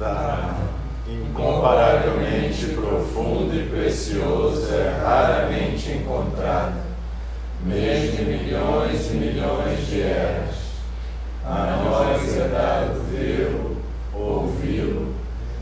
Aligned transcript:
Dharma, 0.00 0.54
incomparavelmente 1.06 2.68
profundo 2.68 3.54
e 3.54 3.68
precioso, 3.68 4.74
é 4.74 4.98
raramente 4.98 5.90
encontrado, 5.90 6.80
mesmo 7.62 8.22
em 8.22 8.24
milhões 8.24 9.10
e 9.10 9.14
milhões 9.16 9.86
de 9.86 10.00
eras. 10.00 10.54
A 11.44 11.82
nós 11.84 12.34
é 12.34 12.48
dado 12.48 13.02
vê-lo, 13.10 13.76
ouvi-lo, 14.14 15.14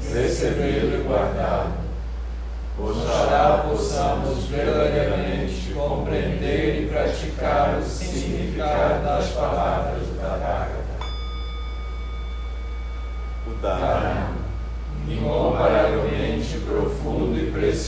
recebê-lo 0.09 1.01
e 1.01 1.05
guardá-lo. 1.05 1.73
Oxalá 2.79 3.67
possamos 3.69 4.45
verdadeiramente 4.45 5.18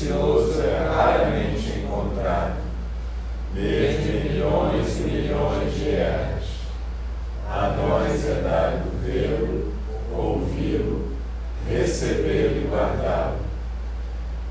precioso, 0.01 0.63
é 0.63 0.89
raramente 0.89 1.79
encontrado, 1.79 2.57
em 3.55 4.23
milhões 4.23 4.99
e 4.99 5.03
milhões 5.03 5.75
de 5.75 5.91
eras. 5.91 6.45
A 7.49 7.75
nós 7.77 8.27
é 8.27 8.41
dado 8.43 8.91
vê-lo, 9.05 9.75
ouvi-lo, 10.17 11.13
recebê-lo 11.69 12.63
e 12.63 12.69
guardá-lo 12.71 13.51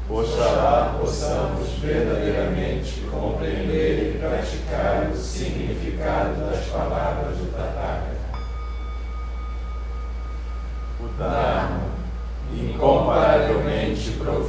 Oxalá 0.09 0.97
possamos 0.99 1.69
verdadeiramente 1.79 3.01
compreender 3.11 4.15
e 4.15 4.17
praticar 4.17 5.07
o 5.11 5.15
significado 5.15 6.49
das 6.49 6.65
palavras 6.65 7.37
do 7.37 7.51
Tathagata. 7.51 8.17
O 10.99 11.07
Dharma, 11.19 11.89
incomparavelmente 12.51 13.68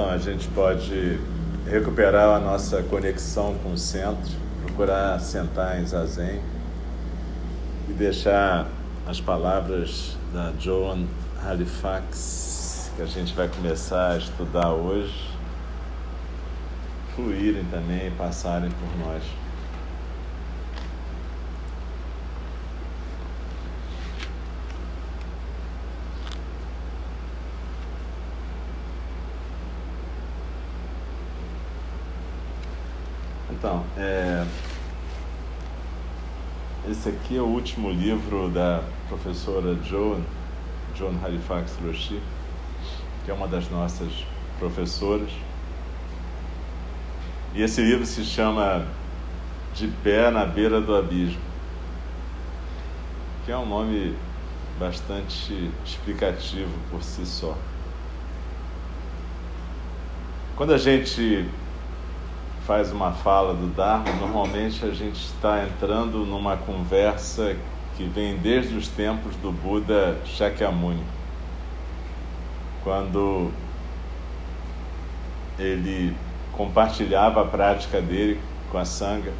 Então, 0.00 0.12
a 0.12 0.16
gente 0.16 0.48
pode 0.48 1.20
recuperar 1.68 2.34
a 2.34 2.38
nossa 2.38 2.82
conexão 2.84 3.54
com 3.62 3.74
o 3.74 3.76
centro, 3.76 4.32
procurar 4.64 5.20
sentar 5.20 5.78
em 5.78 5.84
zazen 5.84 6.40
e 7.86 7.92
deixar 7.92 8.66
as 9.06 9.20
palavras 9.20 10.16
da 10.32 10.52
Joan 10.58 11.04
Halifax, 11.44 12.90
que 12.96 13.02
a 13.02 13.06
gente 13.06 13.34
vai 13.34 13.46
começar 13.48 14.12
a 14.12 14.16
estudar 14.16 14.72
hoje, 14.72 15.36
fluírem 17.14 17.64
também 17.64 18.06
e 18.06 18.10
passarem 18.12 18.70
por 18.70 19.06
nós. 19.06 19.22
Então, 33.60 33.84
é, 33.94 34.42
esse 36.88 37.10
aqui 37.10 37.36
é 37.36 37.42
o 37.42 37.44
último 37.44 37.90
livro 37.90 38.48
da 38.48 38.82
professora 39.06 39.74
Joan, 39.84 40.22
Joan 40.96 41.12
Halifax 41.22 41.76
Roshi, 41.84 42.22
que 43.22 43.30
é 43.30 43.34
uma 43.34 43.46
das 43.46 43.68
nossas 43.68 44.24
professoras. 44.58 45.28
E 47.54 47.60
esse 47.60 47.82
livro 47.82 48.06
se 48.06 48.24
chama 48.24 48.86
De 49.74 49.88
Pé 49.88 50.30
na 50.30 50.46
Beira 50.46 50.80
do 50.80 50.96
Abismo, 50.96 51.42
que 53.44 53.52
é 53.52 53.58
um 53.58 53.66
nome 53.66 54.16
bastante 54.78 55.70
explicativo 55.84 56.72
por 56.90 57.02
si 57.02 57.26
só. 57.26 57.54
Quando 60.56 60.72
a 60.72 60.78
gente 60.78 61.46
faz 62.70 62.92
uma 62.92 63.10
fala 63.10 63.52
do 63.52 63.66
Dharma, 63.66 64.12
normalmente 64.20 64.84
a 64.84 64.92
gente 64.92 65.16
está 65.16 65.64
entrando 65.64 66.18
numa 66.18 66.56
conversa 66.56 67.56
que 67.96 68.04
vem 68.04 68.36
desde 68.36 68.76
os 68.76 68.86
tempos 68.86 69.34
do 69.34 69.50
Buda 69.50 70.16
Shakyamuni, 70.24 71.02
quando 72.84 73.50
ele 75.58 76.16
compartilhava 76.52 77.42
a 77.42 77.44
prática 77.44 78.00
dele 78.00 78.40
com 78.70 78.78
a 78.78 78.84
Sangha. 78.84 79.32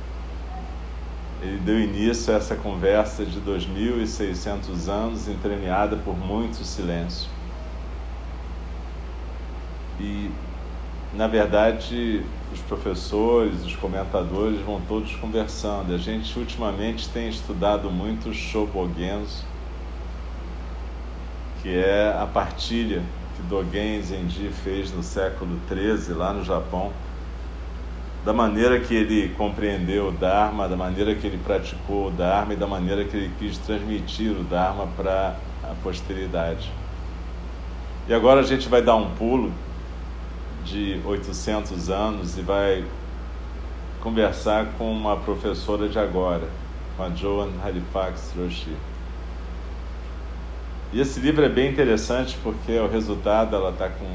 Ele 1.41 1.59
deu 1.59 1.79
início 1.79 2.35
a 2.35 2.37
essa 2.37 2.57
conversa 2.57 3.25
de 3.25 3.41
2.600 3.43 4.89
anos, 4.89 5.29
entremeada 5.29 5.97
por 5.97 6.19
muito 6.19 6.65
silêncio. 6.65 7.31
E, 10.01 10.33
na 11.13 11.27
verdade, 11.27 12.23
os 12.53 12.61
professores, 12.61 13.65
os 13.65 13.75
comentadores 13.77 14.61
vão 14.61 14.81
todos 14.81 15.15
conversando. 15.17 15.93
A 15.93 15.99
gente 15.99 16.39
ultimamente 16.39 17.09
tem 17.09 17.29
estudado 17.29 17.91
muito 17.91 18.33
Shobogenzo, 18.33 19.45
que 21.63 21.69
é 21.69 22.17
a 22.17 22.27
partilha 22.27 23.03
que 23.37 23.43
Dogen 23.43 24.01
Zenji 24.03 24.51
fez 24.63 24.93
no 24.93 25.03
século 25.03 25.59
XIII, 25.69 26.15
lá 26.15 26.33
no 26.33 26.45
Japão, 26.45 26.93
da 28.25 28.33
maneira 28.33 28.79
que 28.79 28.95
ele 28.95 29.31
compreendeu 29.31 30.09
o 30.09 30.13
Dharma, 30.13 30.69
da 30.69 30.77
maneira 30.77 31.15
que 31.15 31.27
ele 31.27 31.39
praticou 31.39 32.09
o 32.09 32.11
Dharma 32.11 32.53
e 32.53 32.57
da 32.57 32.67
maneira 32.67 33.05
que 33.05 33.17
ele 33.17 33.31
quis 33.39 33.59
transmitir 33.59 34.31
o 34.33 34.45
Dharma 34.45 34.87
para 34.97 35.37
a 35.65 35.75
posteridade. 35.83 36.71
E 38.07 38.15
agora 38.15 38.41
a 38.41 38.43
gente 38.45 38.69
vai 38.69 38.83
dar 38.83 38.97
um 38.97 39.11
pulo 39.13 39.53
de 40.71 41.01
800 41.05 41.91
anos 41.91 42.39
e 42.39 42.43
vai 42.43 42.85
conversar 44.01 44.67
com 44.79 44.91
uma 44.91 45.17
professora 45.17 45.89
de 45.89 45.99
agora, 45.99 46.49
com 46.97 47.03
a 47.03 47.11
Joan 47.11 47.51
Halifax 47.63 48.33
Roshi. 48.37 48.77
E 50.93 51.01
esse 51.01 51.19
livro 51.19 51.45
é 51.45 51.49
bem 51.49 51.71
interessante 51.71 52.39
porque 52.43 52.73
é 52.73 52.81
o 52.81 52.89
resultado, 52.89 53.57
ela 53.57 53.71
está 53.71 53.89
com 53.89 54.07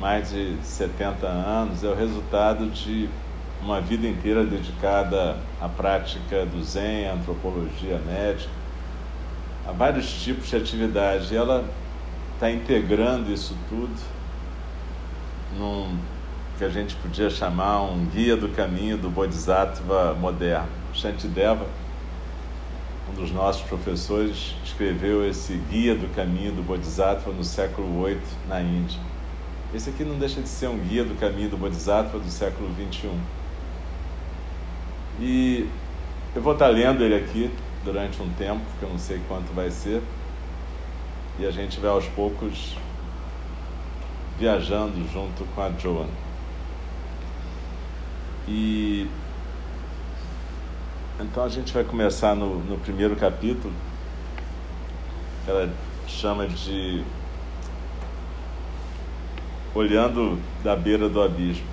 mais 0.00 0.30
de 0.30 0.56
70 0.62 1.26
anos, 1.26 1.82
é 1.82 1.88
o 1.88 1.94
resultado 1.94 2.70
de 2.70 3.08
uma 3.60 3.80
vida 3.80 4.06
inteira 4.06 4.44
dedicada 4.44 5.36
à 5.60 5.68
prática 5.68 6.46
do 6.46 6.62
Zen, 6.62 7.08
à 7.08 7.14
antropologia 7.14 8.00
médica, 8.06 8.50
a 9.66 9.72
vários 9.72 10.22
tipos 10.22 10.48
de 10.48 10.56
atividade. 10.56 11.34
E 11.34 11.36
ela 11.36 11.64
está 12.34 12.50
integrando 12.50 13.32
isso 13.32 13.56
tudo 13.68 14.15
num 15.58 15.96
que 16.58 16.64
a 16.64 16.68
gente 16.68 16.94
podia 16.96 17.28
chamar 17.28 17.82
um 17.82 18.06
guia 18.06 18.36
do 18.36 18.48
caminho 18.48 18.96
do 18.96 19.10
Bodhisattva 19.10 20.14
moderno. 20.14 20.68
Shantideva, 20.94 21.66
um 23.10 23.20
dos 23.20 23.30
nossos 23.30 23.62
professores, 23.62 24.54
escreveu 24.64 25.28
esse 25.28 25.54
guia 25.70 25.94
do 25.94 26.08
caminho 26.14 26.52
do 26.52 26.62
Bodhisattva 26.62 27.30
no 27.30 27.44
século 27.44 28.04
VIII 28.04 28.18
na 28.48 28.62
Índia. 28.62 28.98
Esse 29.74 29.90
aqui 29.90 30.04
não 30.04 30.18
deixa 30.18 30.40
de 30.40 30.48
ser 30.48 30.68
um 30.68 30.78
guia 30.78 31.04
do 31.04 31.14
caminho 31.18 31.50
do 31.50 31.58
Bodhisattva 31.58 32.18
do 32.18 32.30
século 32.30 32.70
XXI. 32.74 33.10
E 35.20 35.68
eu 36.34 36.40
vou 36.40 36.54
estar 36.54 36.68
lendo 36.68 37.02
ele 37.02 37.14
aqui 37.14 37.50
durante 37.84 38.20
um 38.22 38.30
tempo, 38.30 38.62
que 38.78 38.84
eu 38.84 38.88
não 38.88 38.98
sei 38.98 39.20
quanto 39.28 39.52
vai 39.54 39.70
ser, 39.70 40.02
e 41.38 41.46
a 41.46 41.50
gente 41.50 41.78
vai 41.78 41.90
aos 41.90 42.06
poucos 42.06 42.76
viajando 44.38 45.06
junto 45.12 45.44
com 45.54 45.62
a 45.62 45.70
Joan. 45.70 46.08
E 48.48 49.08
então 51.18 51.44
a 51.44 51.48
gente 51.48 51.72
vai 51.72 51.82
começar 51.82 52.34
no, 52.34 52.58
no 52.60 52.76
primeiro 52.76 53.16
capítulo, 53.16 53.72
que 55.44 55.50
ela 55.50 55.72
chama 56.06 56.46
de 56.46 57.02
Olhando 59.74 60.38
da 60.64 60.74
beira 60.74 61.08
do 61.08 61.22
abismo. 61.22 61.66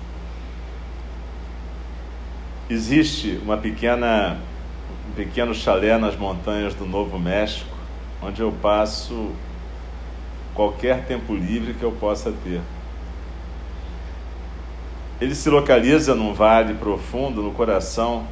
Existe 2.68 3.40
uma 3.42 3.56
pequena, 3.56 4.38
um 5.08 5.12
pequeno 5.12 5.54
chalé 5.54 5.96
nas 5.98 6.16
montanhas 6.16 6.74
do 6.74 6.86
Novo 6.86 7.18
México, 7.18 7.74
onde 8.22 8.40
eu 8.40 8.52
passo 8.52 9.30
qualquer 10.54 11.04
tempo 11.04 11.34
livre 11.34 11.74
que 11.74 11.82
eu 11.82 11.92
possa 11.92 12.32
ter. 12.44 12.60
Ele 15.20 15.34
se 15.34 15.48
localiza 15.48 16.14
num 16.14 16.32
vale 16.32 16.74
profundo 16.74 17.42
no 17.42 17.52
coração 17.52 18.26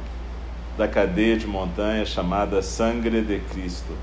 da 0.77 0.87
cadeia 0.87 1.37
de 1.37 1.47
montanhas 1.47 2.09
chamada 2.09 2.61
Sangre 2.61 3.21
de 3.21 3.39
Cristo. 3.39 3.93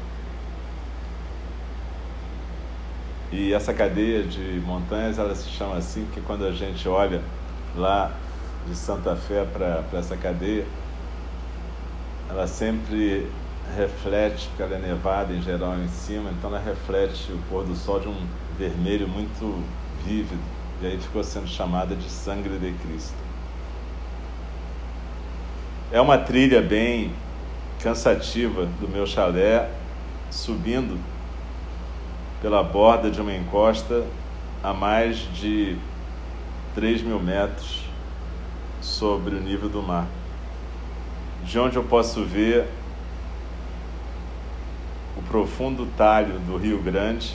E 3.32 3.52
essa 3.52 3.72
cadeia 3.72 4.24
de 4.24 4.60
montanhas, 4.64 5.18
ela 5.18 5.34
se 5.34 5.48
chama 5.50 5.76
assim 5.76 6.04
porque 6.04 6.20
quando 6.20 6.44
a 6.44 6.52
gente 6.52 6.88
olha 6.88 7.22
lá 7.76 8.12
de 8.66 8.74
Santa 8.74 9.14
Fé 9.14 9.44
para 9.44 9.84
essa 9.92 10.16
cadeia, 10.16 10.66
ela 12.28 12.46
sempre 12.46 13.28
reflete, 13.76 14.48
porque 14.48 14.62
ela 14.62 14.76
é 14.76 14.78
nevada 14.78 15.32
em 15.32 15.42
geral 15.42 15.74
em 15.78 15.88
cima, 15.88 16.30
então 16.30 16.50
ela 16.50 16.60
reflete 16.60 17.32
o 17.32 17.38
pôr 17.48 17.64
do 17.64 17.74
sol 17.74 18.00
de 18.00 18.08
um 18.08 18.26
vermelho 18.58 19.08
muito 19.08 19.62
vívido. 20.04 20.40
E 20.82 20.86
aí 20.86 20.98
ficou 20.98 21.22
sendo 21.22 21.46
chamada 21.46 21.94
de 21.94 22.08
Sangre 22.08 22.58
de 22.58 22.72
Cristo. 22.72 23.16
É 25.92 26.00
uma 26.00 26.16
trilha 26.16 26.62
bem 26.62 27.12
cansativa 27.82 28.66
do 28.80 28.88
meu 28.88 29.06
chalé, 29.06 29.70
subindo 30.30 30.98
pela 32.40 32.62
borda 32.62 33.10
de 33.10 33.20
uma 33.20 33.34
encosta 33.34 34.04
a 34.62 34.72
mais 34.72 35.18
de 35.34 35.76
3 36.74 37.02
mil 37.02 37.18
metros 37.20 37.84
sobre 38.80 39.34
o 39.34 39.40
nível 39.40 39.68
do 39.68 39.82
mar. 39.82 40.06
De 41.44 41.58
onde 41.58 41.76
eu 41.76 41.84
posso 41.84 42.24
ver 42.24 42.66
o 45.20 45.22
profundo 45.28 45.86
talho 45.98 46.38
do 46.40 46.56
Rio 46.56 46.82
Grande, 46.82 47.34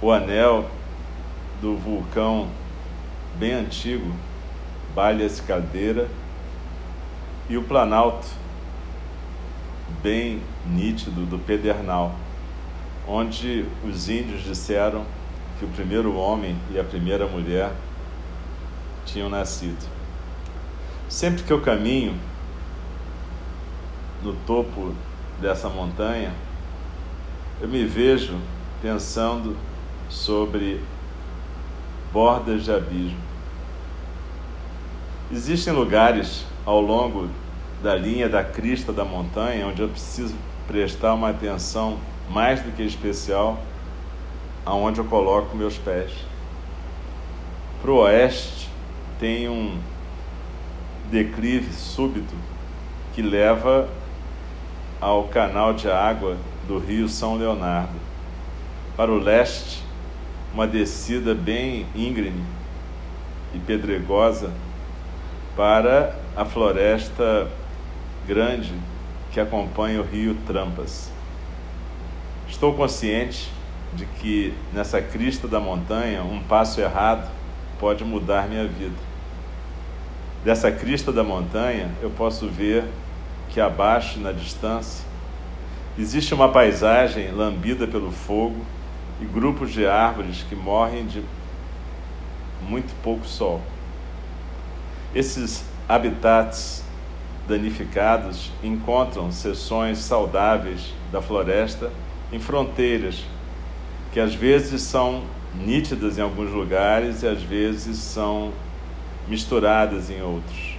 o 0.00 0.10
anel 0.10 0.70
do 1.60 1.76
vulcão 1.76 2.48
bem 3.36 3.52
antigo, 3.52 4.10
Balhas 4.94 5.40
Cadeira, 5.40 6.08
e 7.48 7.56
o 7.58 7.62
Planalto, 7.62 8.26
bem 10.02 10.40
nítido, 10.66 11.26
do 11.26 11.38
Pedernal, 11.38 12.14
onde 13.06 13.66
os 13.84 14.08
índios 14.08 14.42
disseram 14.42 15.04
que 15.58 15.64
o 15.66 15.68
primeiro 15.68 16.16
homem 16.16 16.56
e 16.70 16.80
a 16.80 16.84
primeira 16.84 17.26
mulher 17.26 17.70
tinham 19.04 19.28
nascido. 19.28 19.86
Sempre 21.08 21.42
que 21.42 21.52
eu 21.52 21.60
caminho 21.60 22.14
no 24.22 24.32
topo 24.46 24.94
dessa 25.42 25.68
montanha, 25.68 26.32
eu 27.60 27.68
me 27.68 27.84
vejo 27.84 28.38
pensando 28.80 29.56
sobre 30.08 30.80
bordas 32.12 32.64
de 32.64 32.72
abismo. 32.72 33.18
Existem 35.30 35.72
lugares 35.72 36.46
ao 36.64 36.80
longo 36.80 37.28
da 37.82 37.94
linha 37.94 38.28
da 38.28 38.44
crista 38.44 38.92
da 38.92 39.04
montanha 39.04 39.66
onde 39.66 39.82
eu 39.82 39.88
preciso 39.88 40.34
prestar 40.68 41.14
uma 41.14 41.30
atenção 41.30 41.98
mais 42.30 42.60
do 42.60 42.70
que 42.70 42.82
especial 42.82 43.60
aonde 44.64 45.00
eu 45.00 45.04
coloco 45.04 45.56
meus 45.56 45.76
pés. 45.76 46.12
Para 47.80 47.90
o 47.90 47.96
oeste 47.96 48.68
tem 49.18 49.48
um 49.48 49.76
declive 51.10 51.72
súbito 51.72 52.34
que 53.14 53.20
leva 53.20 53.88
ao 55.02 55.24
canal 55.24 55.74
de 55.74 55.90
água 55.90 56.36
do 56.68 56.78
rio 56.78 57.08
São 57.08 57.34
Leonardo. 57.34 57.98
Para 58.96 59.10
o 59.10 59.18
leste, 59.18 59.82
uma 60.54 60.64
descida 60.64 61.34
bem 61.34 61.88
íngreme 61.92 62.44
e 63.52 63.58
pedregosa 63.58 64.52
para 65.56 66.16
a 66.36 66.44
floresta 66.44 67.50
grande 68.28 68.72
que 69.32 69.40
acompanha 69.40 70.00
o 70.00 70.04
rio 70.04 70.36
Trampas. 70.46 71.10
Estou 72.48 72.72
consciente 72.74 73.50
de 73.94 74.06
que 74.06 74.54
nessa 74.72 75.02
crista 75.02 75.48
da 75.48 75.58
montanha 75.58 76.22
um 76.22 76.40
passo 76.44 76.80
errado 76.80 77.28
pode 77.80 78.04
mudar 78.04 78.48
minha 78.48 78.68
vida. 78.68 78.94
Dessa 80.44 80.70
crista 80.70 81.12
da 81.12 81.24
montanha 81.24 81.90
eu 82.00 82.10
posso 82.10 82.46
ver 82.46 82.84
que 83.52 83.60
abaixo, 83.60 84.18
na 84.18 84.32
distância, 84.32 85.04
existe 85.98 86.32
uma 86.32 86.48
paisagem 86.48 87.30
lambida 87.30 87.86
pelo 87.86 88.10
fogo 88.10 88.64
e 89.20 89.24
grupos 89.24 89.72
de 89.72 89.86
árvores 89.86 90.44
que 90.48 90.56
morrem 90.56 91.06
de 91.06 91.22
muito 92.62 92.94
pouco 93.02 93.26
sol. 93.26 93.60
Esses 95.14 95.64
habitats 95.88 96.82
danificados 97.46 98.50
encontram 98.62 99.30
seções 99.30 99.98
saudáveis 99.98 100.94
da 101.10 101.20
floresta 101.20 101.90
em 102.32 102.38
fronteiras 102.38 103.24
que 104.12 104.20
às 104.20 104.34
vezes 104.34 104.82
são 104.82 105.22
nítidas 105.54 106.18
em 106.18 106.22
alguns 106.22 106.50
lugares 106.50 107.22
e 107.22 107.26
às 107.26 107.42
vezes 107.42 107.98
são 107.98 108.52
misturadas 109.28 110.10
em 110.10 110.22
outros. 110.22 110.71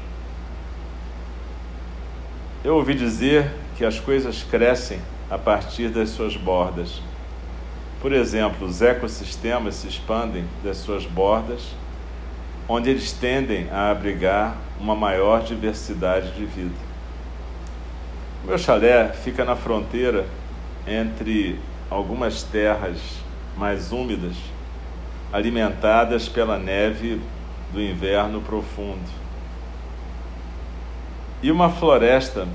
Eu 2.64 2.78
ouvi 2.78 2.94
dizer 2.94 3.52
que 3.76 3.84
as 3.84 4.00
coisas 4.00 4.42
crescem 4.42 4.98
a 5.30 5.38
partir 5.38 5.90
das 5.90 6.12
suas 6.12 6.38
bordas. 6.38 7.02
Por 8.00 8.14
exemplo, 8.14 8.66
os 8.66 8.82
ecossistemas 8.82 9.76
se 9.76 9.88
expandem 9.90 10.46
das 10.64 10.78
suas 10.78 11.06
bordas, 11.06 11.76
onde 12.66 12.90
eles 12.90 13.12
tendem 13.12 13.70
a 13.70 13.92
abrigar 13.92 14.56
uma 14.80 14.96
maior 14.96 15.44
diversidade 15.44 16.32
de 16.32 16.46
vida. 16.46 16.76
O 18.46 18.48
meu 18.48 18.58
chalé 18.58 19.10
fica 19.10 19.44
na 19.44 19.58
fronteira 19.58 20.26
entre 20.88 21.60
algumas 21.90 22.44
terras 22.44 22.98
mais 23.58 23.92
úmidas, 23.92 24.38
alimentadas 25.34 26.30
pela 26.30 26.58
neve 26.58 27.20
do 27.74 27.82
inverno 27.82 28.40
profundo, 28.40 29.24
e 31.44 31.52
uma 31.52 31.70
floresta 31.70 32.48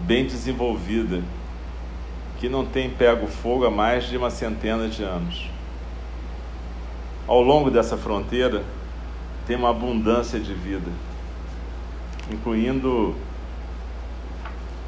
bem 0.00 0.26
desenvolvida 0.26 1.22
que 2.38 2.48
não 2.48 2.64
tem 2.64 2.88
pego 2.88 3.26
fogo 3.26 3.66
há 3.66 3.70
mais 3.70 4.04
de 4.04 4.16
uma 4.16 4.30
centena 4.30 4.88
de 4.88 5.02
anos. 5.02 5.50
Ao 7.26 7.42
longo 7.42 7.70
dessa 7.70 7.96
fronteira 7.96 8.64
tem 9.46 9.56
uma 9.56 9.70
abundância 9.70 10.38
de 10.38 10.54
vida, 10.54 10.90
incluindo 12.30 13.16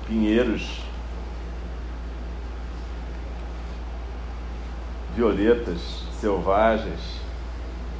pinheiros, 0.07 0.81
violetas 5.17 6.05
selvagens, 6.21 7.21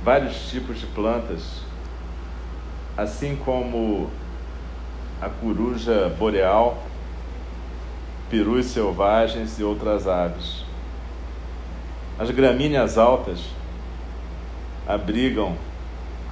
vários 0.05 0.49
tipos 0.49 0.79
de 0.79 0.87
plantas, 0.87 1.62
assim 2.97 3.37
como 3.37 4.11
a 5.21 5.29
coruja 5.29 6.14
boreal 6.19 6.90
perus 8.31 8.67
selvagens 8.67 9.59
e 9.59 9.65
outras 9.65 10.07
aves. 10.07 10.65
As 12.17 12.31
gramíneas 12.31 12.97
altas 12.97 13.41
abrigam 14.87 15.57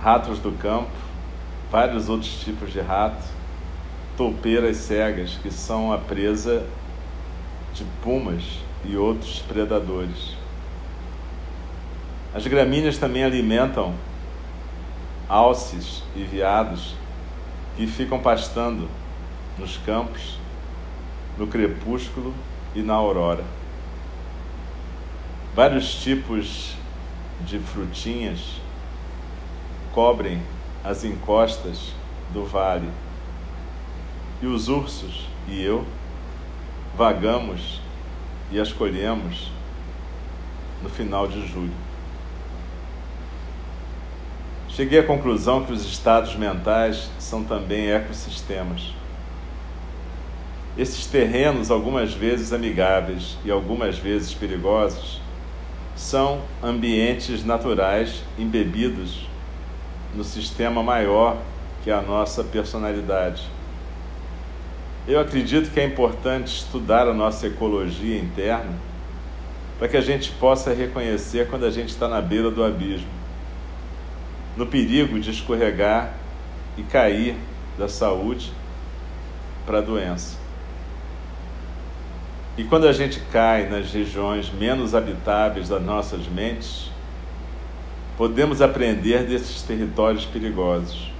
ratos 0.00 0.38
do 0.38 0.52
campo, 0.52 0.90
vários 1.71 2.09
outros 2.09 2.40
tipos 2.40 2.73
de 2.73 2.81
rato, 2.81 3.26
toupeiras 4.17 4.76
cegas, 4.76 5.38
que 5.43 5.50
são 5.50 5.93
a 5.93 5.99
presa 5.99 6.64
de 7.75 7.85
pumas 8.02 8.43
e 8.85 8.97
outros 8.97 9.40
predadores. 9.40 10.37
As 12.33 12.47
gramíneas 12.47 12.97
também 12.97 13.25
alimentam 13.25 13.95
alces 15.28 16.02
e 16.14 16.23
veados 16.23 16.95
que 17.76 17.87
ficam 17.87 18.21
pastando 18.21 18.88
nos 19.59 19.76
campos 19.78 20.38
no 21.38 21.47
crepúsculo 21.47 22.35
e 22.75 22.83
na 22.83 22.95
aurora. 22.95 23.45
Vários 25.54 25.95
tipos 26.02 26.75
de 27.40 27.59
frutinhas 27.59 28.61
cobrem 29.92 30.42
as 30.85 31.04
encostas 31.04 31.92
do 32.33 32.45
vale. 32.45 32.88
E 34.42 34.47
os 34.47 34.68
ursos 34.68 35.26
e 35.49 35.62
eu 35.62 35.87
vagamos 36.97 37.80
e 38.50 38.61
as 38.61 38.73
colhemos 38.73 39.50
no 40.83 40.88
final 40.88 41.26
de 41.26 41.47
julho. 41.47 41.73
Cheguei 44.68 45.00
à 45.00 45.02
conclusão 45.02 45.64
que 45.64 45.73
os 45.73 45.85
estados 45.85 46.37
mentais 46.37 47.11
são 47.18 47.42
também 47.42 47.90
ecossistemas. 47.90 48.98
Esses 50.78 51.06
terrenos, 51.06 51.73
algumas 51.73 52.14
vezes 52.14 52.52
amigáveis 52.52 53.37
e 53.44 53.50
algumas 53.50 53.99
vezes 53.99 54.32
perigosos, 54.32 55.20
são 55.97 56.40
ambientes 56.62 57.44
naturais 57.44 58.23
embebidos 58.38 59.26
no 60.14 60.23
sistema 60.23 60.80
maior 60.80 61.37
que 61.82 61.90
é 61.90 61.94
a 61.94 62.00
nossa 62.00 62.44
personalidade. 62.44 63.42
Eu 65.08 65.18
acredito 65.18 65.73
que 65.73 65.80
é 65.80 65.85
importante 65.85 66.47
estudar 66.47 67.08
a 67.08 67.12
nossa 67.12 67.49
ecologia 67.49 68.16
interna 68.16 68.78
para 69.80 69.88
que 69.88 69.97
a 69.97 70.00
gente 70.00 70.30
possa 70.30 70.73
reconhecer 70.73 71.49
quando 71.49 71.66
a 71.66 71.70
gente 71.73 71.88
está 71.88 72.06
na 72.06 72.20
beira 72.20 72.52
do 72.52 72.62
abismo, 72.62 73.08
no 74.56 74.64
perigo 74.64 75.18
de 75.18 75.32
escorregar 75.32 76.14
e 76.76 76.85
cair 76.85 77.37
da 77.76 77.88
saúde 77.88 78.52
para 79.66 79.78
a 79.78 79.80
doença. 79.80 80.38
E 82.59 82.65
quando 82.65 82.88
a 82.88 82.93
gente 82.93 83.21
cai 83.31 83.69
nas 83.69 83.93
regiões 83.93 84.50
menos 84.50 84.93
habitáveis 84.93 85.69
das 85.69 85.81
nossas 85.81 86.27
mentes, 86.27 86.91
podemos 88.17 88.61
aprender 88.61 89.23
desses 89.25 89.62
territórios 89.62 90.25
perigosos. 90.25 91.12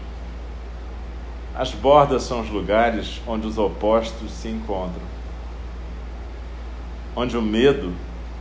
As 1.55 1.71
bordas 1.71 2.25
são 2.25 2.41
os 2.41 2.51
lugares 2.51 3.23
onde 3.25 3.47
os 3.47 3.57
opostos 3.57 4.33
se 4.33 4.49
encontram, 4.49 5.07
onde 7.15 7.37
o 7.37 7.43
medo 7.43 7.95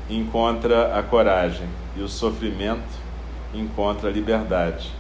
encontra 0.10 0.98
a 0.98 1.04
coragem 1.04 1.68
e 1.96 2.02
o 2.02 2.08
sofrimento 2.08 2.98
encontra 3.54 4.10
a 4.10 4.12
liberdade, 4.12 4.92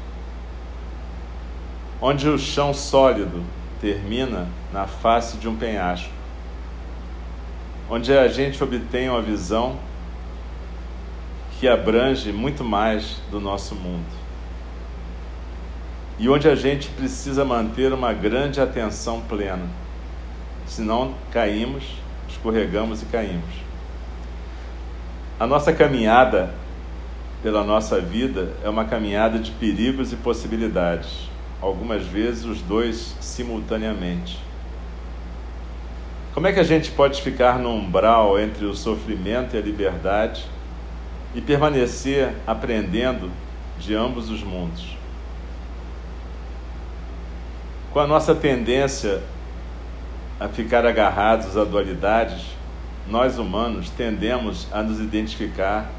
onde 2.00 2.30
o 2.30 2.38
chão 2.38 2.75
sólido 2.75 3.44
termina 3.82 4.48
na 4.72 4.86
face 4.86 5.38
de 5.38 5.50
um 5.50 5.56
penhasco, 5.56 6.16
onde 7.89 8.12
a 8.12 8.27
gente 8.27 8.63
obtém 8.63 9.10
uma 9.10 9.22
visão 9.22 9.77
que 11.60 11.67
abrange 11.67 12.32
muito 12.32 12.63
mais 12.63 13.22
do 13.32 13.39
nosso 13.39 13.74
mundo 13.75 14.27
e 16.20 16.27
onde 16.29 16.48
a 16.48 16.56
gente 16.56 16.89
precisa 16.89 17.46
manter 17.46 17.94
uma 17.94 18.12
grande 18.12 18.60
atenção 18.60 19.22
plena. 19.22 19.67
Senão 20.65 21.13
caímos, 21.32 21.84
escorregamos 22.27 23.03
e 23.03 23.06
caímos. 23.06 23.67
A 25.39 25.46
nossa 25.46 25.72
caminhada 25.72 26.53
pela 27.44 27.63
nossa 27.63 28.01
vida 28.01 28.53
é 28.63 28.70
uma 28.70 28.86
caminhada 28.86 29.38
de 29.38 29.51
perigos 29.51 30.12
e 30.12 30.15
possibilidades, 30.15 31.29
algumas 31.62 32.03
vezes 32.03 32.46
os 32.46 32.62
dois 32.62 33.15
simultaneamente. 33.22 34.47
Como 36.38 36.46
é 36.46 36.53
que 36.53 36.60
a 36.60 36.63
gente 36.63 36.91
pode 36.91 37.20
ficar 37.20 37.58
no 37.58 37.74
umbral 37.74 38.39
entre 38.39 38.63
o 38.63 38.75
sofrimento 38.75 39.56
e 39.56 39.58
a 39.58 39.62
liberdade 39.63 40.46
e 41.34 41.41
permanecer 41.41 42.32
aprendendo 42.46 43.32
de 43.79 43.96
ambos 43.96 44.29
os 44.29 44.44
mundos? 44.44 44.96
com 47.91 48.00
a 48.00 48.06
nossa 48.06 48.36
tendência 48.36 49.24
a 50.39 50.48
ficar 50.48 50.86
agarrados 50.86 51.58
a 51.58 51.63
dualidades, 51.63 52.46
nós 53.08 53.39
humanos 53.39 53.89
tendemos 53.89 54.67
a 54.72 54.84
nos 54.84 55.00
identificar 55.00 55.89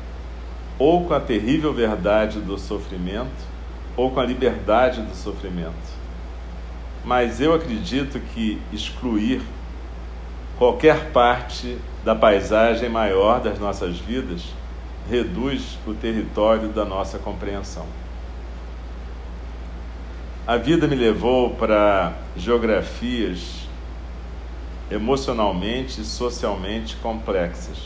ou 0.79 1.05
com 1.05 1.15
a 1.15 1.19
terrível 1.19 1.75
verdade 1.75 2.39
do 2.39 2.57
sofrimento 2.57 3.45
ou 3.97 4.13
com 4.13 4.21
a 4.21 4.25
liberdade 4.25 5.03
do 5.03 5.17
sofrimento. 5.17 5.99
Mas 7.05 7.41
eu 7.41 7.53
acredito 7.53 8.21
que 8.33 8.63
excluir 8.73 9.43
qualquer 10.59 11.11
parte 11.13 11.79
da 12.05 12.17
paisagem 12.17 12.89
maior 12.89 13.41
das 13.41 13.59
nossas 13.61 13.99
vidas 13.99 14.43
reduz 15.09 15.79
o 15.87 15.95
território 15.95 16.69
da 16.69 16.85
nossa 16.85 17.19
compreensão. 17.19 17.87
A 20.47 20.57
vida 20.57 20.89
me 20.89 20.97
levou 20.97 21.51
para 21.51 22.15
geografias 22.37 23.69
emocionalmente 24.91 26.01
e 26.01 26.05
socialmente 26.05 26.97
complexas. 26.97 27.79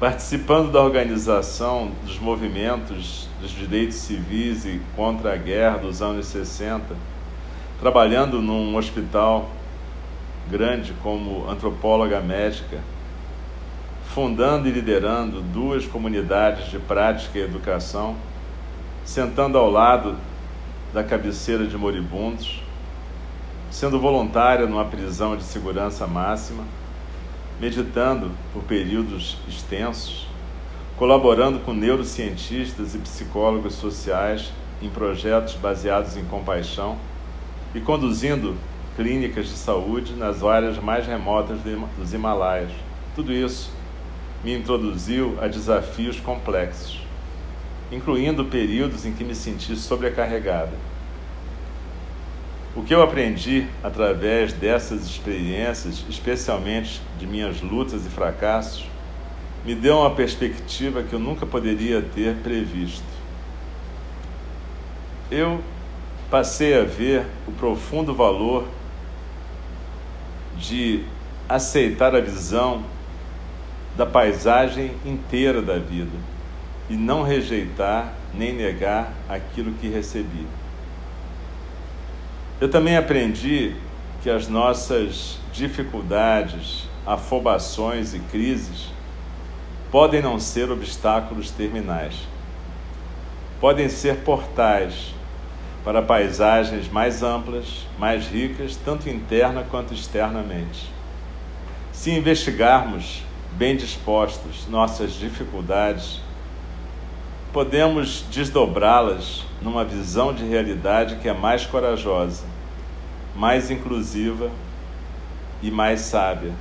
Participando 0.00 0.72
da 0.72 0.82
organização 0.82 1.92
dos 2.04 2.18
movimentos 2.18 3.28
dos 3.40 3.50
direitos 3.50 3.96
civis 3.96 4.64
e 4.64 4.80
contra 4.96 5.34
a 5.34 5.36
guerra 5.36 5.78
dos 5.78 6.00
anos 6.00 6.26
60, 6.26 6.96
trabalhando 7.80 8.42
num 8.42 8.76
hospital 8.76 9.50
grande 10.50 10.92
como 11.02 11.48
antropóloga 11.48 12.20
médica, 12.20 12.80
fundando 14.14 14.68
e 14.68 14.72
liderando 14.72 15.40
duas 15.40 15.86
comunidades 15.86 16.70
de 16.70 16.78
prática 16.78 17.38
e 17.38 17.42
educação 17.42 18.16
sentando 19.04 19.56
ao 19.56 19.70
lado 19.70 20.16
da 20.92 21.02
cabeceira 21.02 21.66
de 21.66 21.78
moribundos, 21.78 22.62
sendo 23.70 23.98
voluntária 23.98 24.66
numa 24.66 24.84
prisão 24.84 25.34
de 25.34 25.44
segurança 25.44 26.06
máxima, 26.06 26.64
meditando 27.58 28.30
por 28.52 28.64
períodos 28.64 29.38
extensos, 29.48 30.26
colaborando 30.98 31.58
com 31.60 31.72
neurocientistas 31.72 32.94
e 32.94 32.98
psicólogos 32.98 33.74
sociais 33.74 34.52
em 34.82 34.90
projetos 34.90 35.54
baseados 35.54 36.16
em 36.16 36.24
compaixão 36.24 36.98
e 37.74 37.80
conduzindo 37.80 38.56
clínicas 38.96 39.46
de 39.46 39.56
saúde 39.56 40.14
nas 40.14 40.42
áreas 40.42 40.78
mais 40.78 41.06
remotas 41.06 41.58
dos 41.96 42.12
Himalaias. 42.12 42.72
Tudo 43.14 43.32
isso 43.32 43.70
me 44.42 44.56
introduziu 44.56 45.36
a 45.40 45.46
desafios 45.46 46.18
complexos 46.20 47.08
incluindo 47.90 48.44
períodos 48.44 49.06
em 49.06 49.12
que 49.12 49.24
me 49.24 49.34
senti 49.34 49.74
sobrecarregada. 49.76 50.72
O 52.76 52.82
que 52.82 52.94
eu 52.94 53.02
aprendi 53.02 53.66
através 53.82 54.52
dessas 54.52 55.06
experiências, 55.06 56.04
especialmente 56.08 57.00
de 57.18 57.26
minhas 57.26 57.60
lutas 57.60 58.06
e 58.06 58.08
fracassos, 58.08 58.84
me 59.64 59.74
deu 59.74 59.98
uma 59.98 60.10
perspectiva 60.10 61.02
que 61.02 61.12
eu 61.12 61.18
nunca 61.18 61.44
poderia 61.44 62.00
ter 62.00 62.36
previsto. 62.36 63.02
Eu 65.30 65.60
passei 66.30 66.78
a 66.78 66.84
ver 66.84 67.24
o 67.46 67.52
profundo 67.52 68.14
valor 68.14 68.66
de 70.56 71.04
aceitar 71.48 72.14
a 72.14 72.20
visão 72.20 72.84
da 73.96 74.04
paisagem 74.04 74.92
inteira 75.04 75.62
da 75.62 75.78
vida 75.78 76.16
e 76.90 76.94
não 76.94 77.22
rejeitar 77.22 78.12
nem 78.34 78.52
negar 78.52 79.12
aquilo 79.28 79.72
que 79.74 79.88
recebi. 79.88 80.46
Eu 82.60 82.68
também 82.70 82.96
aprendi 82.96 83.74
que 84.22 84.28
as 84.28 84.48
nossas 84.48 85.38
dificuldades, 85.52 86.88
afobações 87.06 88.14
e 88.14 88.18
crises 88.18 88.90
podem 89.90 90.20
não 90.20 90.38
ser 90.38 90.70
obstáculos 90.70 91.50
terminais. 91.50 92.14
Podem 93.60 93.88
ser 93.88 94.18
portais 94.18 95.14
para 95.88 96.02
paisagens 96.02 96.86
mais 96.86 97.22
amplas, 97.22 97.86
mais 97.98 98.26
ricas, 98.28 98.76
tanto 98.76 99.08
interna 99.08 99.64
quanto 99.70 99.94
externamente. 99.94 100.86
Se 101.92 102.10
investigarmos 102.10 103.22
bem 103.52 103.74
dispostos 103.74 104.68
nossas 104.68 105.14
dificuldades, 105.14 106.20
podemos 107.54 108.22
desdobrá-las 108.30 109.46
numa 109.62 109.82
visão 109.82 110.34
de 110.34 110.44
realidade 110.44 111.16
que 111.22 111.28
é 111.30 111.32
mais 111.32 111.64
corajosa, 111.64 112.44
mais 113.34 113.70
inclusiva 113.70 114.50
e 115.62 115.70
mais 115.70 116.02
sábia. 116.02 116.52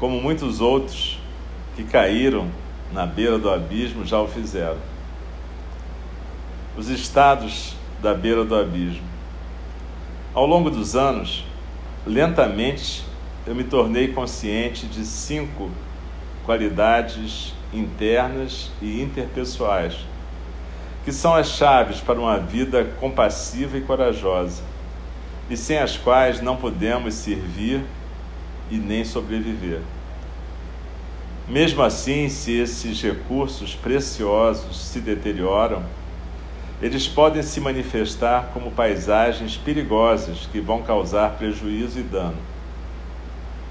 Como 0.00 0.20
muitos 0.20 0.60
outros 0.60 1.20
que 1.76 1.84
caíram 1.84 2.48
na 2.92 3.06
beira 3.06 3.38
do 3.38 3.48
abismo 3.48 4.04
já 4.04 4.20
o 4.20 4.26
fizeram. 4.26 4.78
Os 6.76 6.88
estados 6.88 7.76
da 8.04 8.12
beira 8.12 8.44
do 8.44 8.54
abismo. 8.54 9.02
Ao 10.34 10.44
longo 10.44 10.68
dos 10.68 10.94
anos, 10.94 11.42
lentamente 12.06 13.02
eu 13.46 13.54
me 13.54 13.64
tornei 13.64 14.08
consciente 14.08 14.84
de 14.84 15.06
cinco 15.06 15.70
qualidades 16.44 17.54
internas 17.72 18.70
e 18.82 19.00
interpessoais, 19.00 19.96
que 21.02 21.12
são 21.12 21.34
as 21.34 21.48
chaves 21.48 21.98
para 21.98 22.20
uma 22.20 22.38
vida 22.38 22.84
compassiva 23.00 23.78
e 23.78 23.80
corajosa, 23.80 24.62
e 25.48 25.56
sem 25.56 25.78
as 25.78 25.96
quais 25.96 26.42
não 26.42 26.56
podemos 26.56 27.14
servir 27.14 27.82
e 28.70 28.76
nem 28.76 29.02
sobreviver. 29.02 29.80
Mesmo 31.48 31.82
assim, 31.82 32.28
se 32.28 32.52
esses 32.52 33.00
recursos 33.00 33.74
preciosos 33.74 34.78
se 34.88 35.00
deterioram, 35.00 35.82
eles 36.84 37.08
podem 37.08 37.42
se 37.42 37.62
manifestar 37.62 38.50
como 38.52 38.70
paisagens 38.70 39.56
perigosas 39.56 40.46
que 40.52 40.60
vão 40.60 40.82
causar 40.82 41.30
prejuízo 41.30 41.98
e 41.98 42.02
dano. 42.02 42.36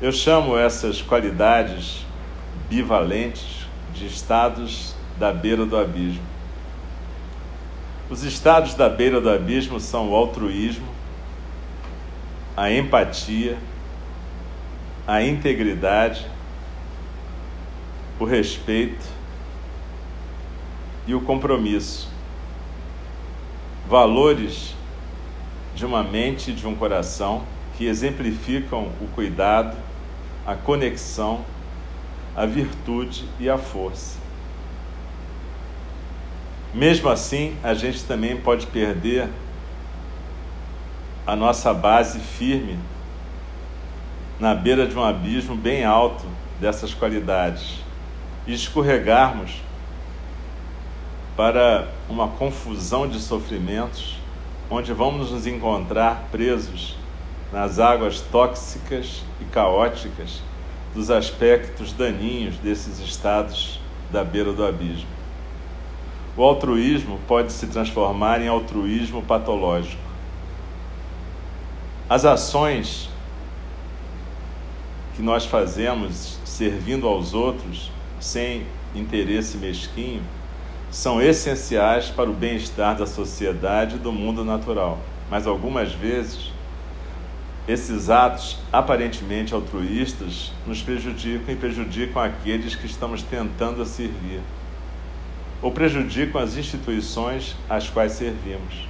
Eu 0.01 0.12
chamo 0.12 0.58
essas 0.58 1.00
qualidades 1.00 2.08
bivalentes 2.67 3.67
de 3.93 4.08
estados 4.08 4.96
da 5.15 5.32
beira 5.32 5.63
do 5.63 5.77
abismo. 5.77 6.24
Os 8.10 8.24
estados 8.24 8.74
da 8.74 8.89
beira 8.89 9.22
do 9.22 9.29
abismo 9.29 9.79
são 9.79 10.10
o 10.10 10.15
altruísmo, 10.15 10.88
a 12.58 12.72
empatia, 12.72 13.60
a 15.05 15.22
integridade, 15.22 16.25
o 18.20 18.25
respeito 18.25 19.05
e 21.05 21.13
o 21.13 21.22
compromisso. 21.22 22.12
Valores 23.93 24.73
de 25.75 25.85
uma 25.85 26.01
mente 26.01 26.50
e 26.50 26.53
de 26.55 26.65
um 26.65 26.73
coração 26.73 27.43
que 27.77 27.85
exemplificam 27.85 28.89
o 29.00 29.07
cuidado, 29.13 29.77
a 30.47 30.55
conexão, 30.55 31.45
a 32.35 32.43
virtude 32.43 33.23
e 33.39 33.47
a 33.47 33.55
força. 33.55 34.17
Mesmo 36.73 37.07
assim, 37.07 37.55
a 37.62 37.75
gente 37.75 38.03
também 38.05 38.35
pode 38.35 38.65
perder 38.65 39.29
a 41.27 41.35
nossa 41.35 41.71
base 41.71 42.17
firme 42.17 42.79
na 44.39 44.55
beira 44.55 44.88
de 44.88 44.97
um 44.97 45.03
abismo 45.03 45.55
bem 45.55 45.85
alto 45.85 46.25
dessas 46.59 46.95
qualidades 46.95 47.75
e 48.47 48.55
escorregarmos 48.55 49.62
para 51.35 51.87
uma 52.07 52.27
confusão 52.27 53.07
de 53.07 53.19
sofrimentos, 53.19 54.17
onde 54.69 54.93
vamos 54.93 55.31
nos 55.31 55.47
encontrar 55.47 56.27
presos 56.31 56.95
nas 57.51 57.79
águas 57.79 58.21
tóxicas 58.21 59.23
e 59.41 59.45
caóticas 59.45 60.41
dos 60.93 61.09
aspectos 61.09 61.91
daninhos 61.91 62.57
desses 62.57 62.99
estados 62.99 63.79
da 64.11 64.23
beira 64.23 64.53
do 64.53 64.65
abismo. 64.65 65.07
O 66.37 66.43
altruísmo 66.43 67.19
pode 67.27 67.51
se 67.51 67.67
transformar 67.67 68.41
em 68.41 68.47
altruísmo 68.47 69.21
patológico. 69.21 70.01
As 72.09 72.25
ações 72.25 73.09
que 75.15 75.21
nós 75.21 75.45
fazemos 75.45 76.39
servindo 76.43 77.07
aos 77.07 77.33
outros 77.33 77.91
sem 78.19 78.65
interesse 78.95 79.57
mesquinho 79.57 80.23
são 80.93 81.19
essenciais 81.19 82.09
para 82.09 82.29
o 82.29 82.33
bem-estar 82.33 82.95
da 82.95 83.07
sociedade 83.07 83.95
e 83.95 83.97
do 83.97 84.12
mundo 84.12 84.45
natural. 84.45 85.00
Mas 85.27 85.47
algumas 85.47 85.91
vezes 85.91 86.51
esses 87.67 88.12
atos 88.12 88.59
aparentemente 88.71 89.55
altruístas 89.55 90.51
nos 90.67 90.83
prejudicam 90.83 91.51
e 91.51 91.57
prejudicam 91.57 92.21
aqueles 92.21 92.75
que 92.75 92.85
estamos 92.85 93.23
tentando 93.23 93.83
servir, 93.83 94.39
ou 95.63 95.71
prejudicam 95.71 96.39
as 96.39 96.57
instituições 96.57 97.55
às 97.67 97.89
quais 97.89 98.12
servimos. 98.12 98.88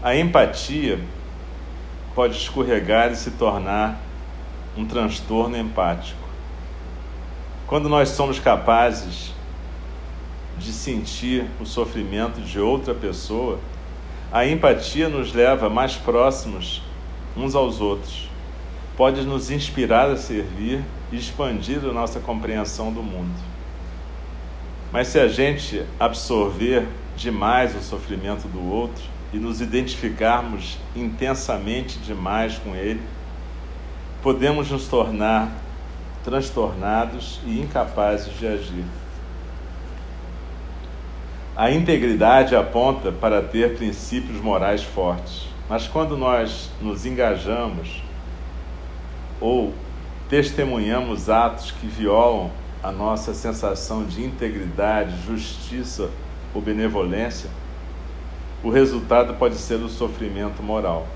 A 0.00 0.14
empatia 0.14 1.00
pode 2.14 2.36
escorregar 2.36 3.10
e 3.10 3.16
se 3.16 3.32
tornar 3.32 4.00
um 4.76 4.86
transtorno 4.86 5.56
empático. 5.56 6.22
Quando 7.66 7.88
nós 7.88 8.10
somos 8.10 8.38
capazes 8.38 9.32
de 10.62 10.72
sentir 10.72 11.46
o 11.60 11.66
sofrimento 11.66 12.40
de 12.40 12.58
outra 12.60 12.94
pessoa, 12.94 13.58
a 14.32 14.46
empatia 14.46 15.08
nos 15.08 15.32
leva 15.32 15.68
mais 15.68 15.96
próximos 15.96 16.82
uns 17.36 17.54
aos 17.54 17.80
outros. 17.80 18.30
Pode 18.96 19.22
nos 19.22 19.50
inspirar 19.50 20.08
a 20.10 20.16
servir 20.16 20.82
e 21.10 21.16
expandir 21.16 21.84
a 21.84 21.92
nossa 21.92 22.20
compreensão 22.20 22.92
do 22.92 23.02
mundo. 23.02 23.34
Mas 24.92 25.08
se 25.08 25.18
a 25.18 25.28
gente 25.28 25.84
absorver 25.98 26.86
demais 27.16 27.74
o 27.74 27.80
sofrimento 27.80 28.46
do 28.48 28.62
outro 28.62 29.02
e 29.32 29.38
nos 29.38 29.60
identificarmos 29.60 30.78
intensamente 30.94 31.98
demais 31.98 32.58
com 32.58 32.74
ele, 32.76 33.00
podemos 34.22 34.70
nos 34.70 34.86
tornar 34.88 35.50
transtornados 36.22 37.40
e 37.46 37.60
incapazes 37.60 38.38
de 38.38 38.46
agir. 38.46 39.01
A 41.54 41.70
integridade 41.70 42.56
aponta 42.56 43.12
para 43.12 43.42
ter 43.42 43.76
princípios 43.76 44.40
morais 44.40 44.82
fortes, 44.82 45.48
mas 45.68 45.86
quando 45.86 46.16
nós 46.16 46.70
nos 46.80 47.04
engajamos 47.04 48.02
ou 49.38 49.74
testemunhamos 50.30 51.28
atos 51.28 51.70
que 51.70 51.86
violam 51.86 52.50
a 52.82 52.90
nossa 52.90 53.34
sensação 53.34 54.02
de 54.02 54.24
integridade, 54.24 55.14
justiça 55.26 56.08
ou 56.54 56.62
benevolência, 56.62 57.50
o 58.64 58.70
resultado 58.70 59.34
pode 59.34 59.56
ser 59.56 59.74
o 59.74 59.90
sofrimento 59.90 60.62
moral. 60.62 61.06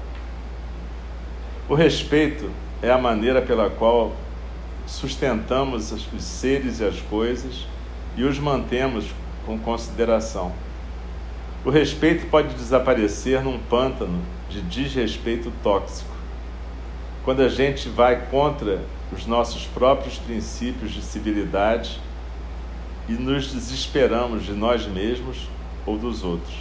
O 1.66 1.74
respeito 1.74 2.50
é 2.82 2.90
a 2.90 2.98
maneira 2.98 3.40
pela 3.40 3.70
qual 3.70 4.12
sustentamos 4.86 5.92
os 5.92 6.22
seres 6.22 6.80
e 6.80 6.84
as 6.84 7.00
coisas 7.00 7.66
e 8.18 8.22
os 8.22 8.38
mantemos 8.38 9.06
com 9.46 9.58
consideração. 9.58 10.52
O 11.64 11.70
respeito 11.70 12.26
pode 12.26 12.54
desaparecer 12.54 13.42
num 13.42 13.58
pântano 13.58 14.20
de 14.50 14.60
desrespeito 14.60 15.52
tóxico. 15.62 16.14
Quando 17.24 17.42
a 17.42 17.48
gente 17.48 17.88
vai 17.88 18.26
contra 18.26 18.82
os 19.12 19.26
nossos 19.26 19.64
próprios 19.66 20.18
princípios 20.18 20.92
de 20.92 21.00
civilidade 21.00 22.00
e 23.08 23.12
nos 23.12 23.52
desesperamos 23.52 24.44
de 24.44 24.52
nós 24.52 24.86
mesmos 24.86 25.48
ou 25.84 25.96
dos 25.96 26.24
outros. 26.24 26.56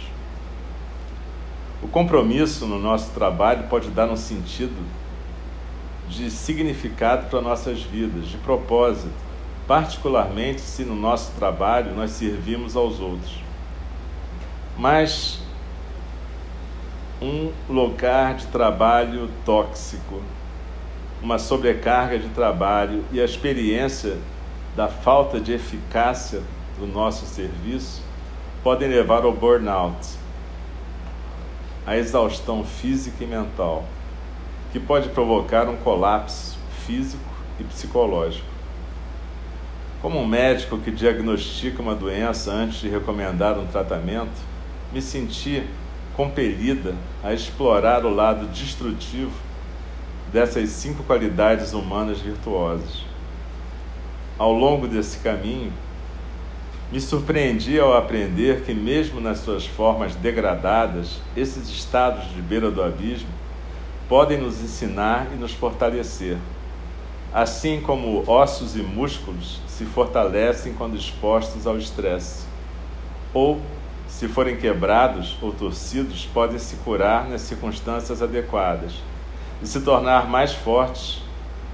O 1.82 1.88
compromisso 1.88 2.66
no 2.66 2.78
nosso 2.78 3.10
trabalho 3.12 3.64
pode 3.68 3.90
dar 3.90 4.08
um 4.08 4.16
sentido 4.16 4.76
de 6.08 6.30
significado 6.30 7.28
para 7.28 7.40
nossas 7.40 7.82
vidas, 7.82 8.28
de 8.28 8.36
propósito, 8.38 9.25
particularmente 9.66 10.60
se 10.60 10.84
no 10.84 10.94
nosso 10.94 11.32
trabalho 11.32 11.94
nós 11.94 12.12
servimos 12.12 12.76
aos 12.76 13.00
outros. 13.00 13.42
Mas 14.76 15.40
um 17.20 17.50
lugar 17.68 18.34
de 18.34 18.46
trabalho 18.46 19.30
tóxico, 19.44 20.20
uma 21.22 21.38
sobrecarga 21.38 22.18
de 22.18 22.28
trabalho 22.28 23.04
e 23.10 23.20
a 23.20 23.24
experiência 23.24 24.18
da 24.76 24.86
falta 24.86 25.40
de 25.40 25.52
eficácia 25.52 26.42
do 26.78 26.86
nosso 26.86 27.24
serviço 27.24 28.02
podem 28.62 28.88
levar 28.88 29.24
ao 29.24 29.32
burnout, 29.32 30.06
a 31.86 31.96
exaustão 31.96 32.64
física 32.64 33.24
e 33.24 33.26
mental 33.26 33.84
que 34.72 34.80
pode 34.80 35.08
provocar 35.08 35.68
um 35.68 35.76
colapso 35.76 36.58
físico 36.84 37.24
e 37.58 37.64
psicológico. 37.64 38.55
Como 40.02 40.20
um 40.20 40.26
médico 40.26 40.78
que 40.78 40.90
diagnostica 40.90 41.80
uma 41.80 41.94
doença 41.94 42.52
antes 42.52 42.80
de 42.80 42.88
recomendar 42.88 43.58
um 43.58 43.66
tratamento, 43.66 44.40
me 44.92 45.00
senti 45.00 45.64
compelida 46.14 46.94
a 47.24 47.32
explorar 47.32 48.04
o 48.04 48.14
lado 48.14 48.46
destrutivo 48.46 49.32
dessas 50.32 50.68
cinco 50.70 51.02
qualidades 51.02 51.72
humanas 51.72 52.20
virtuosas. 52.20 53.04
Ao 54.38 54.52
longo 54.52 54.86
desse 54.86 55.18
caminho, 55.18 55.72
me 56.92 57.00
surpreendi 57.00 57.80
ao 57.80 57.96
aprender 57.96 58.62
que, 58.62 58.74
mesmo 58.74 59.20
nas 59.20 59.38
suas 59.38 59.66
formas 59.66 60.14
degradadas, 60.14 61.20
esses 61.36 61.68
estados 61.68 62.28
de 62.34 62.40
beira 62.42 62.70
do 62.70 62.82
abismo 62.82 63.28
podem 64.08 64.38
nos 64.38 64.62
ensinar 64.62 65.26
e 65.32 65.36
nos 65.36 65.52
fortalecer, 65.52 66.36
assim 67.32 67.80
como 67.80 68.28
ossos 68.30 68.76
e 68.76 68.82
músculos 68.82 69.60
se 69.66 69.84
fortalecem 69.84 70.72
quando 70.74 70.96
expostos 70.96 71.66
ao 71.66 71.76
estresse, 71.76 72.46
ou, 73.34 73.60
se 74.08 74.26
forem 74.28 74.56
quebrados 74.56 75.36
ou 75.42 75.52
torcidos, 75.52 76.26
podem 76.32 76.58
se 76.58 76.76
curar 76.76 77.28
nas 77.28 77.42
circunstâncias 77.42 78.22
adequadas 78.22 78.94
e 79.62 79.66
se 79.66 79.80
tornar 79.80 80.28
mais 80.28 80.52
fortes 80.52 81.22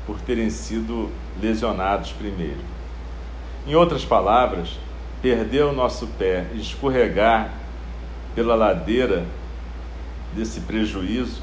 por 0.06 0.20
terem 0.20 0.50
sido 0.50 1.10
lesionados 1.40 2.12
primeiro. 2.12 2.60
Em 3.66 3.74
outras 3.74 4.04
palavras, 4.04 4.78
perder 5.20 5.64
o 5.64 5.72
nosso 5.72 6.08
pé 6.18 6.46
e 6.52 6.60
escorregar 6.60 7.52
pela 8.34 8.56
ladeira 8.56 9.24
desse 10.34 10.60
prejuízo 10.62 11.42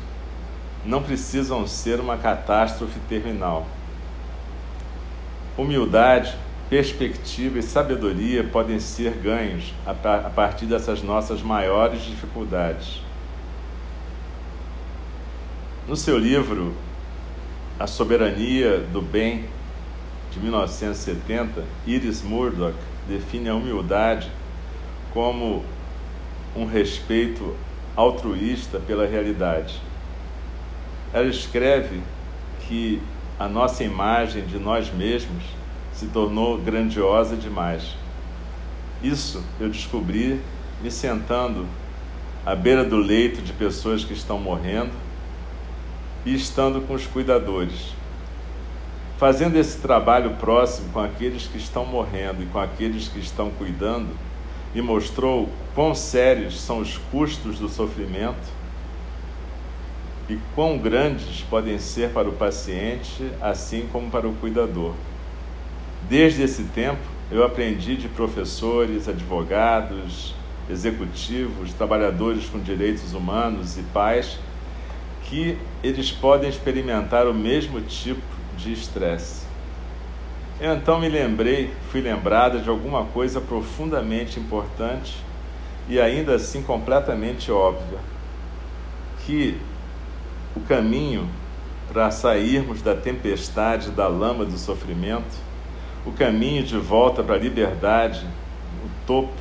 não 0.86 1.02
precisam 1.02 1.66
ser 1.68 2.00
uma 2.00 2.18
catástrofe 2.18 3.00
terminal. 3.08 3.66
Humildade 5.60 6.38
perspectiva 6.70 7.60
e 7.60 7.62
sabedoria 7.62 8.46
podem 8.46 8.80
ser 8.80 9.16
ganhos 9.16 9.74
a 9.86 9.94
partir 10.30 10.66
dessas 10.66 11.04
nossas 11.04 11.42
maiores 11.42 12.02
dificuldades. 12.06 13.02
No 15.86 15.98
seu 15.98 16.18
livro 16.18 16.74
A 17.78 17.86
Soberania 17.86 18.78
do 18.78 19.02
Bem, 19.02 19.50
de 20.32 20.40
1970, 20.40 21.66
Iris 21.86 22.22
Murdoch 22.22 22.78
define 23.06 23.50
a 23.50 23.56
humildade 23.56 24.32
como 25.14 25.66
um 26.56 26.66
respeito 26.66 27.54
altruísta 27.98 28.80
pela 28.80 29.06
realidade. 29.06 29.82
Ela 31.12 31.28
escreve 31.28 32.00
que 32.62 33.02
a 33.40 33.48
nossa 33.48 33.86
imagem 33.86 34.46
de 34.46 34.60
nós 34.60 34.94
mesmos 34.94 35.44
se 35.94 36.08
tornou 36.08 36.58
grandiosa 36.58 37.38
demais. 37.38 37.96
Isso 39.02 39.42
eu 39.58 39.70
descobri 39.70 40.42
me 40.84 40.92
sentando 40.92 41.66
à 42.46 42.54
beira 42.54 42.84
do 42.84 42.98
leito 42.98 43.42
de 43.42 43.54
pessoas 43.54 44.04
que 44.04 44.12
estão 44.12 44.38
morrendo 44.38 44.92
e 46.26 46.36
estando 46.36 46.82
com 46.82 46.94
os 46.94 47.08
cuidadores. 47.08 47.94
Fazendo 49.18 49.56
esse 49.56 49.80
trabalho 49.80 50.32
próximo 50.32 50.90
com 50.92 51.00
aqueles 51.00 51.48
que 51.48 51.58
estão 51.58 51.86
morrendo 51.86 52.44
e 52.44 52.46
com 52.46 52.60
aqueles 52.60 53.08
que 53.08 53.20
estão 53.20 53.50
cuidando, 53.52 54.10
me 54.76 54.82
mostrou 54.82 55.48
quão 55.74 55.96
sérios 55.96 56.60
são 56.60 56.80
os 56.80 56.98
custos 57.10 57.58
do 57.58 57.70
sofrimento 57.70 58.59
e 60.30 60.38
quão 60.54 60.78
grandes 60.78 61.42
podem 61.50 61.80
ser 61.80 62.12
para 62.12 62.30
o 62.30 62.34
paciente, 62.34 63.32
assim 63.42 63.88
como 63.92 64.12
para 64.12 64.28
o 64.28 64.34
cuidador. 64.36 64.94
Desde 66.08 66.44
esse 66.44 66.64
tempo, 66.66 67.02
eu 67.32 67.44
aprendi 67.44 67.96
de 67.96 68.08
professores, 68.08 69.08
advogados, 69.08 70.36
executivos, 70.70 71.74
trabalhadores 71.74 72.46
com 72.46 72.60
direitos 72.60 73.14
humanos 73.14 73.78
e 73.78 73.82
pais 73.82 74.38
que 75.24 75.58
eles 75.84 76.12
podem 76.12 76.50
experimentar 76.50 77.28
o 77.28 77.34
mesmo 77.34 77.82
tipo 77.82 78.22
de 78.58 78.72
estresse. 78.72 79.48
Eu 80.60 80.74
então 80.74 81.00
me 81.00 81.08
lembrei, 81.08 81.72
fui 81.92 82.02
lembrada 82.02 82.60
de 82.60 82.70
alguma 82.70 83.06
coisa 83.06 83.40
profundamente 83.40 84.40
importante 84.40 85.16
e 85.88 86.00
ainda 86.00 86.36
assim 86.36 86.62
completamente 86.62 87.52
óbvia, 87.52 88.00
que 89.26 89.58
o 90.60 90.68
caminho 90.68 91.28
para 91.92 92.12
sairmos 92.12 92.82
da 92.82 92.94
tempestade, 92.94 93.92
da 93.92 94.08
lama 94.08 94.46
do 94.46 94.58
sofrimento, 94.58 95.38
o 96.06 96.12
caminho 96.12 96.64
de 96.64 96.78
volta 96.78 97.24
para 97.24 97.36
a 97.36 97.40
liberdade, 97.40 98.28
o 98.84 98.90
topo 99.08 99.34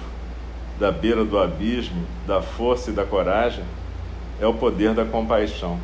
da 0.78 0.90
beira 0.92 1.24
do 1.24 1.38
abismo, 1.38 2.04
da 2.26 2.40
força 2.40 2.90
e 2.90 2.94
da 2.94 3.04
coragem, 3.04 3.64
é 4.40 4.46
o 4.46 4.54
poder 4.54 4.94
da 4.94 5.04
compaixão. 5.04 5.78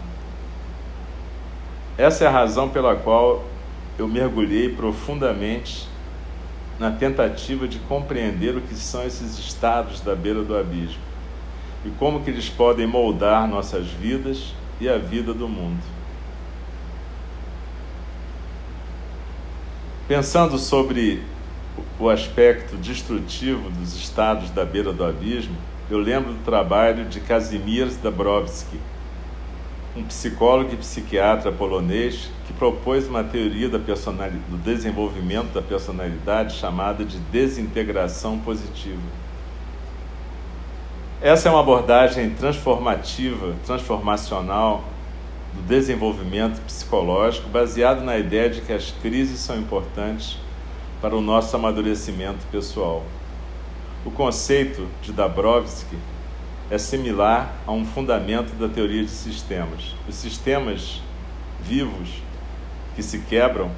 Essa 1.99 2.25
é 2.25 2.27
a 2.27 2.31
razão 2.31 2.68
pela 2.68 2.94
qual 2.97 3.44
eu 3.99 4.09
mergulhei 4.09 4.68
profundamente 4.75 5.88
na 6.79 6.90
tentativa 6.90 7.68
de 7.68 7.79
compreender 7.81 8.57
o 8.57 8.61
que 8.61 8.75
são 8.75 9.05
esses 9.05 9.38
estados 9.38 10.01
da 10.01 10.14
beira 10.14 10.42
do 10.42 10.57
abismo 10.57 11.03
e 11.85 11.90
como 11.90 12.23
que 12.23 12.31
eles 12.31 12.49
podem 12.49 12.87
moldar 12.87 13.47
nossas 13.47 13.87
vidas 13.87 14.55
e 14.81 14.89
a 14.89 14.99
vida 14.99 15.33
do 15.33 15.49
mundo. 15.49 15.83
Pensando 20.07 20.59
sobre 20.59 21.23
o 21.99 22.11
aspecto 22.11 22.77
destrutivo 22.77 23.71
dos 23.71 23.97
estados 23.97 24.51
da 24.51 24.65
beira 24.65 24.93
do 24.93 25.05
abismo, 25.05 25.57
eu 25.91 25.99
lembro 25.99 26.33
do 26.33 26.45
trabalho 26.45 27.07
de 27.07 27.21
Kazimierz 27.21 27.97
Dabrowski, 27.97 28.79
um 29.97 30.03
psicólogo 30.05 30.75
e 30.75 30.77
psiquiatra 30.77 31.53
polonês 31.53 32.31
que 32.47 32.53
propôs 32.53 33.07
uma 33.07 33.23
teoria 33.23 33.69
do 33.69 34.59
desenvolvimento 34.59 35.53
da 35.53 35.63
personalidade 35.63 36.57
chamada 36.57 37.05
de 37.05 37.19
desintegração 37.19 38.39
positiva. 38.39 39.24
Essa 41.25 41.49
é 41.49 41.51
uma 41.51 41.61
abordagem 41.61 42.29
transformativa, 42.35 43.55
transformacional 43.65 44.85
do 45.55 45.63
desenvolvimento 45.63 46.61
psicológico, 46.61 47.49
baseado 47.49 48.05
na 48.05 48.19
ideia 48.19 48.51
de 48.51 48.61
que 48.61 48.71
as 48.71 48.91
crises 48.91 49.41
são 49.41 49.57
importantes 49.57 50.37
para 51.01 51.17
o 51.17 51.23
nosso 51.23 51.57
amadurecimento 51.57 52.45
pessoal. 52.53 53.03
O 54.05 54.11
conceito 54.11 54.87
de 55.01 55.15
Dabrowski 55.15 55.97
é 56.71 56.77
similar 56.77 57.55
a 57.67 57.73
um 57.73 57.87
fundamento 57.87 58.53
da 58.57 58.69
teoria 58.69 59.03
de 59.03 59.11
sistemas. 59.11 59.97
Os 60.07 60.17
sistemas 60.17 61.01
vivos 61.59 62.23
que 62.95 63.03
se 63.03 63.21
quebram 63.21 63.71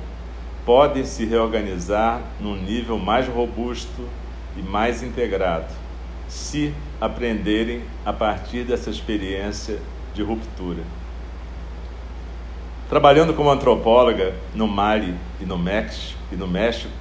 podem 0.64 1.04
se 1.04 1.24
reorganizar 1.24 2.22
num 2.40 2.56
nível 2.56 2.98
mais 2.98 3.28
robusto 3.28 4.08
e 4.56 4.62
mais 4.62 5.00
integrado, 5.00 5.85
se 6.28 6.74
aprenderem 7.00 7.82
a 8.04 8.12
partir 8.12 8.64
dessa 8.64 8.90
experiência 8.90 9.78
de 10.14 10.22
ruptura. 10.22 10.82
Trabalhando 12.88 13.34
como 13.34 13.50
antropóloga 13.50 14.34
no 14.54 14.66
Mali 14.66 15.14
e 15.40 15.44
no 15.44 15.58
México, 15.58 16.18
e 16.32 16.36
no 16.36 16.46
México 16.46 16.92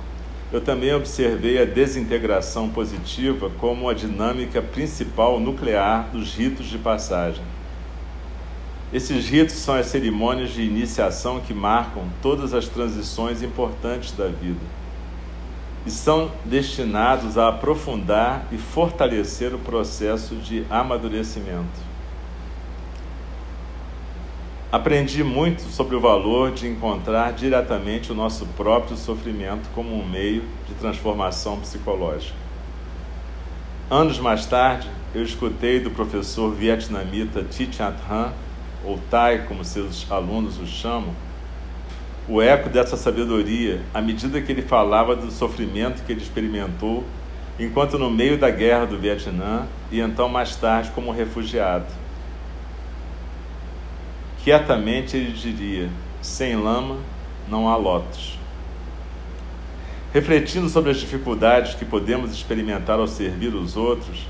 eu 0.52 0.62
também 0.62 0.94
observei 0.94 1.62
a 1.62 1.66
desintegração 1.66 2.70
positiva 2.70 3.50
como 3.60 3.90
a 3.90 3.94
dinâmica 3.94 4.62
principal 4.62 5.40
nuclear 5.40 6.10
dos 6.12 6.36
ritos 6.36 6.68
de 6.68 6.78
passagem. 6.78 7.44
Esses 8.94 9.28
ritos 9.28 9.56
são 9.56 9.76
as 9.76 9.88
cerimônias 9.88 10.52
de 10.52 10.62
iniciação 10.62 11.42
que 11.42 11.54
marcam 11.54 12.04
todas 12.22 12.54
as 12.54 12.68
transições 12.68 13.42
importantes 13.42 14.12
da 14.12 14.28
vida 14.28 14.85
e 15.86 15.92
são 15.92 16.32
destinados 16.44 17.38
a 17.38 17.50
aprofundar 17.50 18.48
e 18.52 18.58
fortalecer 18.58 19.54
o 19.54 19.60
processo 19.60 20.36
de 20.36 20.66
amadurecimento. 20.70 21.86
Aprendi 24.72 25.24
muito 25.24 25.62
sobre 25.70 25.96
o 25.96 26.02
valor 26.02 26.52
de 26.52 26.68
encontrar 26.68 27.34
diretamente 27.34 28.12
o 28.12 28.16
nosso 28.16 28.46
próprio 28.58 28.98
sofrimento 28.98 29.70
como 29.74 29.96
um 29.96 30.06
meio 30.06 30.44
de 30.68 30.74
transformação 30.74 31.60
psicológica. 31.60 32.36
Anos 33.90 34.20
mais 34.20 34.46
tarde, 34.48 34.90
eu 35.14 35.24
escutei 35.24 35.80
do 35.80 35.92
professor 35.92 36.52
vietnamita 36.52 37.44
Thi 37.44 37.70
Chat 37.72 37.96
Han, 38.10 38.34
ou 38.84 39.00
Thai, 39.10 39.46
como 39.48 39.64
seus 39.64 40.12
alunos 40.12 40.60
o 40.60 40.66
chamam, 40.66 41.14
o 42.28 42.42
eco 42.42 42.70
dessa 42.70 42.98
sabedoria 42.98 43.82
à 43.94 44.02
medida 44.02 44.42
que 44.42 44.52
ele 44.52 44.64
falava 44.64 45.16
do 45.16 45.32
sofrimento 45.32 46.04
que 46.04 46.12
ele 46.12 46.22
experimentou 46.22 47.04
enquanto 47.60 47.98
no 47.98 48.10
meio 48.10 48.38
da 48.38 48.50
guerra 48.50 48.86
do 48.86 48.98
Vietnã 48.98 49.68
e 49.92 50.00
então 50.00 50.28
mais 50.28 50.56
tarde 50.56 50.92
como 50.92 51.12
refugiado. 51.12 51.86
Quietamente 54.44 55.16
ele 55.18 55.32
diria: 55.32 55.90
sem 56.22 56.56
lama 56.56 56.98
não 57.48 57.70
há 57.70 57.76
lotos. 57.76 58.38
Refletindo 60.14 60.70
sobre 60.70 60.92
as 60.92 60.98
dificuldades 60.98 61.76
que 61.76 61.84
podemos 61.86 62.32
experimentar 62.32 63.00
ao 63.00 63.08
servir 63.08 63.54
os 63.54 63.76
outros, 63.76 64.26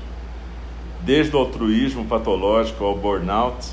desde 1.02 1.34
o 1.34 1.38
altruísmo 1.38 2.04
patológico 2.04 2.84
ao 2.84 2.96
burnout, 2.96 3.68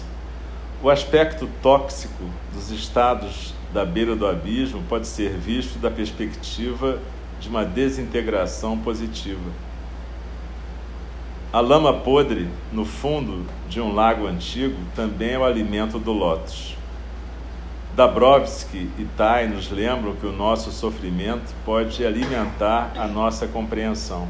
o 0.81 0.89
aspecto 0.89 1.49
tóxico 1.62 2.23
dos 2.53 2.69
estados 2.69 3.53
da 3.73 3.83
beira 3.83 4.15
do 4.15 4.27
abismo 4.27 4.83
pode 4.88 5.07
ser 5.07 5.31
visto 5.31 5.79
da 5.79 5.89
perspectiva 5.89 6.99
de 7.39 7.49
uma 7.49 7.65
desintegração 7.65 8.77
positiva. 8.77 9.51
A 11.51 11.59
lama 11.59 11.93
podre 11.93 12.47
no 12.71 12.86
fundo 12.86 13.45
de 13.67 13.81
um 13.81 13.93
lago 13.93 14.27
antigo 14.27 14.77
também 14.95 15.31
é 15.31 15.39
o 15.39 15.43
alimento 15.43 15.99
do 15.99 16.12
lótus. 16.12 16.75
Dabrowski 17.95 18.89
e 18.97 19.05
Tai 19.17 19.47
nos 19.47 19.69
lembram 19.69 20.15
que 20.15 20.25
o 20.25 20.31
nosso 20.31 20.71
sofrimento 20.71 21.53
pode 21.63 22.05
alimentar 22.05 22.91
a 22.95 23.07
nossa 23.07 23.47
compreensão 23.47 24.27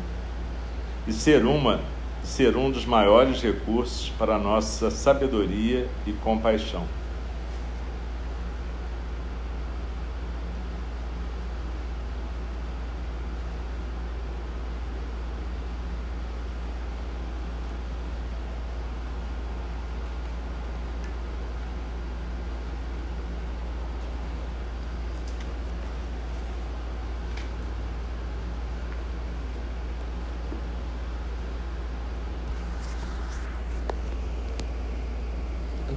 e 1.07 1.13
ser 1.13 1.45
uma 1.45 1.79
ser 2.23 2.55
um 2.55 2.71
dos 2.71 2.85
maiores 2.85 3.41
recursos 3.41 4.09
para 4.17 4.35
a 4.35 4.39
nossa 4.39 4.89
sabedoria 4.89 5.87
e 6.07 6.13
compaixão. 6.13 6.83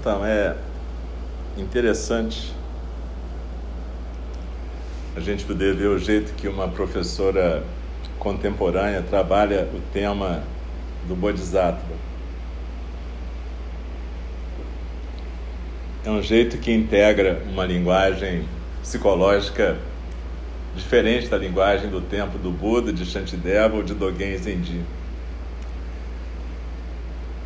Então, 0.07 0.25
é 0.25 0.55
interessante 1.59 2.53
a 5.17 5.19
gente 5.19 5.45
poder 5.45 5.75
ver 5.75 5.89
o 5.89 5.99
jeito 5.99 6.33
que 6.35 6.47
uma 6.47 6.69
professora 6.69 7.65
contemporânea 8.17 9.03
trabalha 9.03 9.69
o 9.75 9.81
tema 9.93 10.45
do 11.09 11.17
Bodhisattva. 11.17 11.93
É 16.05 16.11
um 16.13 16.23
jeito 16.23 16.59
que 16.59 16.73
integra 16.73 17.43
uma 17.51 17.65
linguagem 17.65 18.45
psicológica 18.83 19.77
diferente 20.77 21.27
da 21.27 21.37
linguagem 21.37 21.91
do 21.91 22.01
tempo 22.01 22.39
do 22.39 22.53
Buda, 22.53 22.93
de 22.93 23.05
Shantideva 23.05 23.75
ou 23.75 23.83
de 23.83 23.93
Dogen 23.93 24.39
Zenji. 24.39 24.83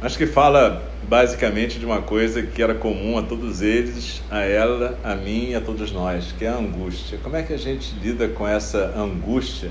Acho 0.02 0.16
que 0.16 0.26
fala 0.26 0.82
basicamente 1.06 1.78
de 1.78 1.84
uma 1.84 2.00
coisa 2.00 2.42
que 2.42 2.62
era 2.62 2.74
comum 2.74 3.18
a 3.18 3.22
todos 3.22 3.60
eles, 3.60 4.22
a 4.30 4.38
ela, 4.38 4.98
a 5.04 5.14
mim 5.14 5.50
e 5.50 5.54
a 5.54 5.60
todos 5.60 5.92
nós, 5.92 6.32
que 6.32 6.46
é 6.46 6.48
a 6.48 6.56
angústia. 6.56 7.18
Como 7.22 7.36
é 7.36 7.42
que 7.42 7.52
a 7.52 7.58
gente 7.58 7.94
lida 8.00 8.26
com 8.26 8.48
essa 8.48 8.94
angústia 8.96 9.70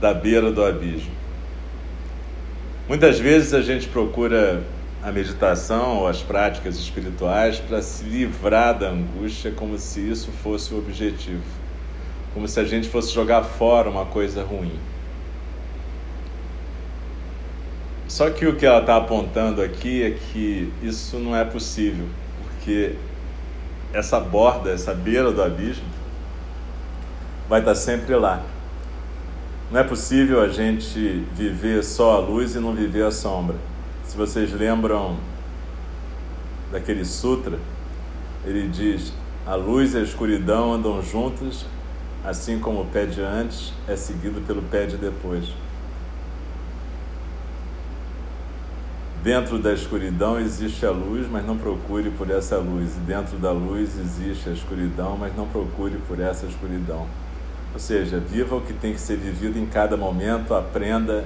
da 0.00 0.14
beira 0.14 0.52
do 0.52 0.64
abismo? 0.64 1.10
Muitas 2.88 3.18
vezes 3.18 3.52
a 3.54 3.60
gente 3.60 3.88
procura 3.88 4.62
a 5.02 5.10
meditação 5.10 5.96
ou 5.96 6.06
as 6.06 6.22
práticas 6.22 6.76
espirituais 6.76 7.58
para 7.58 7.82
se 7.82 8.04
livrar 8.04 8.78
da 8.78 8.90
angústia 8.90 9.50
como 9.50 9.76
se 9.78 9.98
isso 9.98 10.30
fosse 10.44 10.72
o 10.72 10.78
objetivo, 10.78 11.42
como 12.32 12.46
se 12.46 12.60
a 12.60 12.64
gente 12.64 12.88
fosse 12.88 13.12
jogar 13.12 13.42
fora 13.42 13.90
uma 13.90 14.06
coisa 14.06 14.44
ruim. 14.44 14.78
Só 18.18 18.30
que 18.30 18.44
o 18.44 18.56
que 18.56 18.66
ela 18.66 18.80
está 18.80 18.96
apontando 18.96 19.62
aqui 19.62 20.02
é 20.02 20.10
que 20.10 20.72
isso 20.82 21.20
não 21.20 21.36
é 21.36 21.44
possível, 21.44 22.04
porque 22.42 22.96
essa 23.92 24.18
borda, 24.18 24.72
essa 24.72 24.92
beira 24.92 25.30
do 25.30 25.40
abismo, 25.40 25.84
vai 27.48 27.60
estar 27.60 27.74
tá 27.74 27.76
sempre 27.76 28.16
lá. 28.16 28.42
Não 29.70 29.78
é 29.78 29.84
possível 29.84 30.42
a 30.42 30.48
gente 30.48 31.24
viver 31.32 31.84
só 31.84 32.16
a 32.16 32.18
luz 32.18 32.56
e 32.56 32.58
não 32.58 32.74
viver 32.74 33.04
a 33.04 33.12
sombra. 33.12 33.54
Se 34.02 34.16
vocês 34.16 34.52
lembram 34.52 35.16
daquele 36.72 37.04
sutra, 37.04 37.56
ele 38.44 38.66
diz: 38.66 39.12
a 39.46 39.54
luz 39.54 39.94
e 39.94 39.98
a 39.98 40.00
escuridão 40.00 40.72
andam 40.72 41.00
juntas, 41.04 41.66
assim 42.24 42.58
como 42.58 42.80
o 42.80 42.86
pé 42.86 43.06
de 43.06 43.20
antes 43.20 43.72
é 43.86 43.94
seguido 43.94 44.40
pelo 44.40 44.62
pé 44.62 44.86
de 44.86 44.96
depois. 44.96 45.67
Dentro 49.22 49.58
da 49.58 49.72
escuridão 49.72 50.38
existe 50.38 50.86
a 50.86 50.90
luz, 50.90 51.26
mas 51.28 51.44
não 51.44 51.58
procure 51.58 52.08
por 52.10 52.30
essa 52.30 52.56
luz. 52.56 52.96
E 52.96 53.00
dentro 53.00 53.36
da 53.36 53.50
luz 53.50 53.98
existe 53.98 54.48
a 54.48 54.52
escuridão, 54.52 55.16
mas 55.16 55.36
não 55.36 55.46
procure 55.48 55.96
por 56.06 56.20
essa 56.20 56.46
escuridão. 56.46 57.06
Ou 57.74 57.80
seja, 57.80 58.20
viva 58.20 58.56
o 58.56 58.60
que 58.60 58.72
tem 58.72 58.92
que 58.92 59.00
ser 59.00 59.16
vivido 59.16 59.58
em 59.58 59.66
cada 59.66 59.96
momento, 59.96 60.54
aprenda 60.54 61.24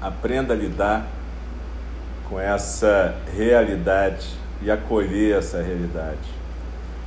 aprenda 0.00 0.52
a 0.52 0.56
lidar 0.56 1.06
com 2.28 2.38
essa 2.38 3.14
realidade 3.34 4.28
e 4.62 4.70
acolher 4.70 5.38
essa 5.38 5.60
realidade. 5.60 6.36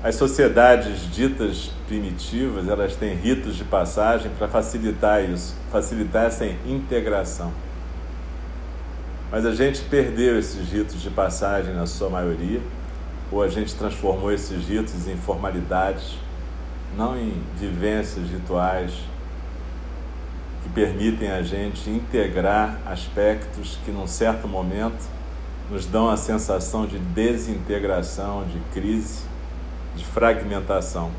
As 0.04 0.16
sociedades 0.16 1.12
ditas 1.12 1.72
primitivas, 1.88 2.68
elas 2.68 2.96
têm 2.96 3.16
ritos 3.16 3.56
de 3.56 3.64
passagem 3.64 4.32
para 4.38 4.48
facilitar 4.48 5.24
isso, 5.24 5.56
facilitar 5.72 6.26
essa 6.26 6.46
integração. 6.66 7.52
Mas 9.32 9.46
a 9.46 9.54
gente 9.54 9.82
perdeu 9.84 10.40
esses 10.40 10.72
ritos 10.72 11.02
de 11.02 11.10
passagem 11.10 11.74
na 11.74 11.86
sua 11.86 12.10
maioria, 12.10 12.62
ou 13.32 13.44
a 13.44 13.48
gente 13.48 13.76
transformou 13.76 14.32
esses 14.32 14.68
ritos 14.68 15.08
em 15.08 15.16
formalidades, 15.16 16.18
não 16.98 17.16
em 17.16 17.44
vivências 17.58 18.28
rituais 18.28 18.92
que 20.64 20.70
permitem 20.70 21.32
a 21.32 21.44
gente 21.44 21.90
integrar 21.90 22.80
aspectos 22.86 23.78
que, 23.86 23.92
num 23.92 24.08
certo 24.08 24.48
momento, 24.48 25.08
nos 25.70 25.86
dão 25.86 26.10
a 26.10 26.18
sensação 26.18 26.88
de 26.88 26.98
desintegração, 26.98 28.44
de 28.46 28.60
crise, 28.74 29.24
de 29.96 30.04
fragmentação. 30.04 31.12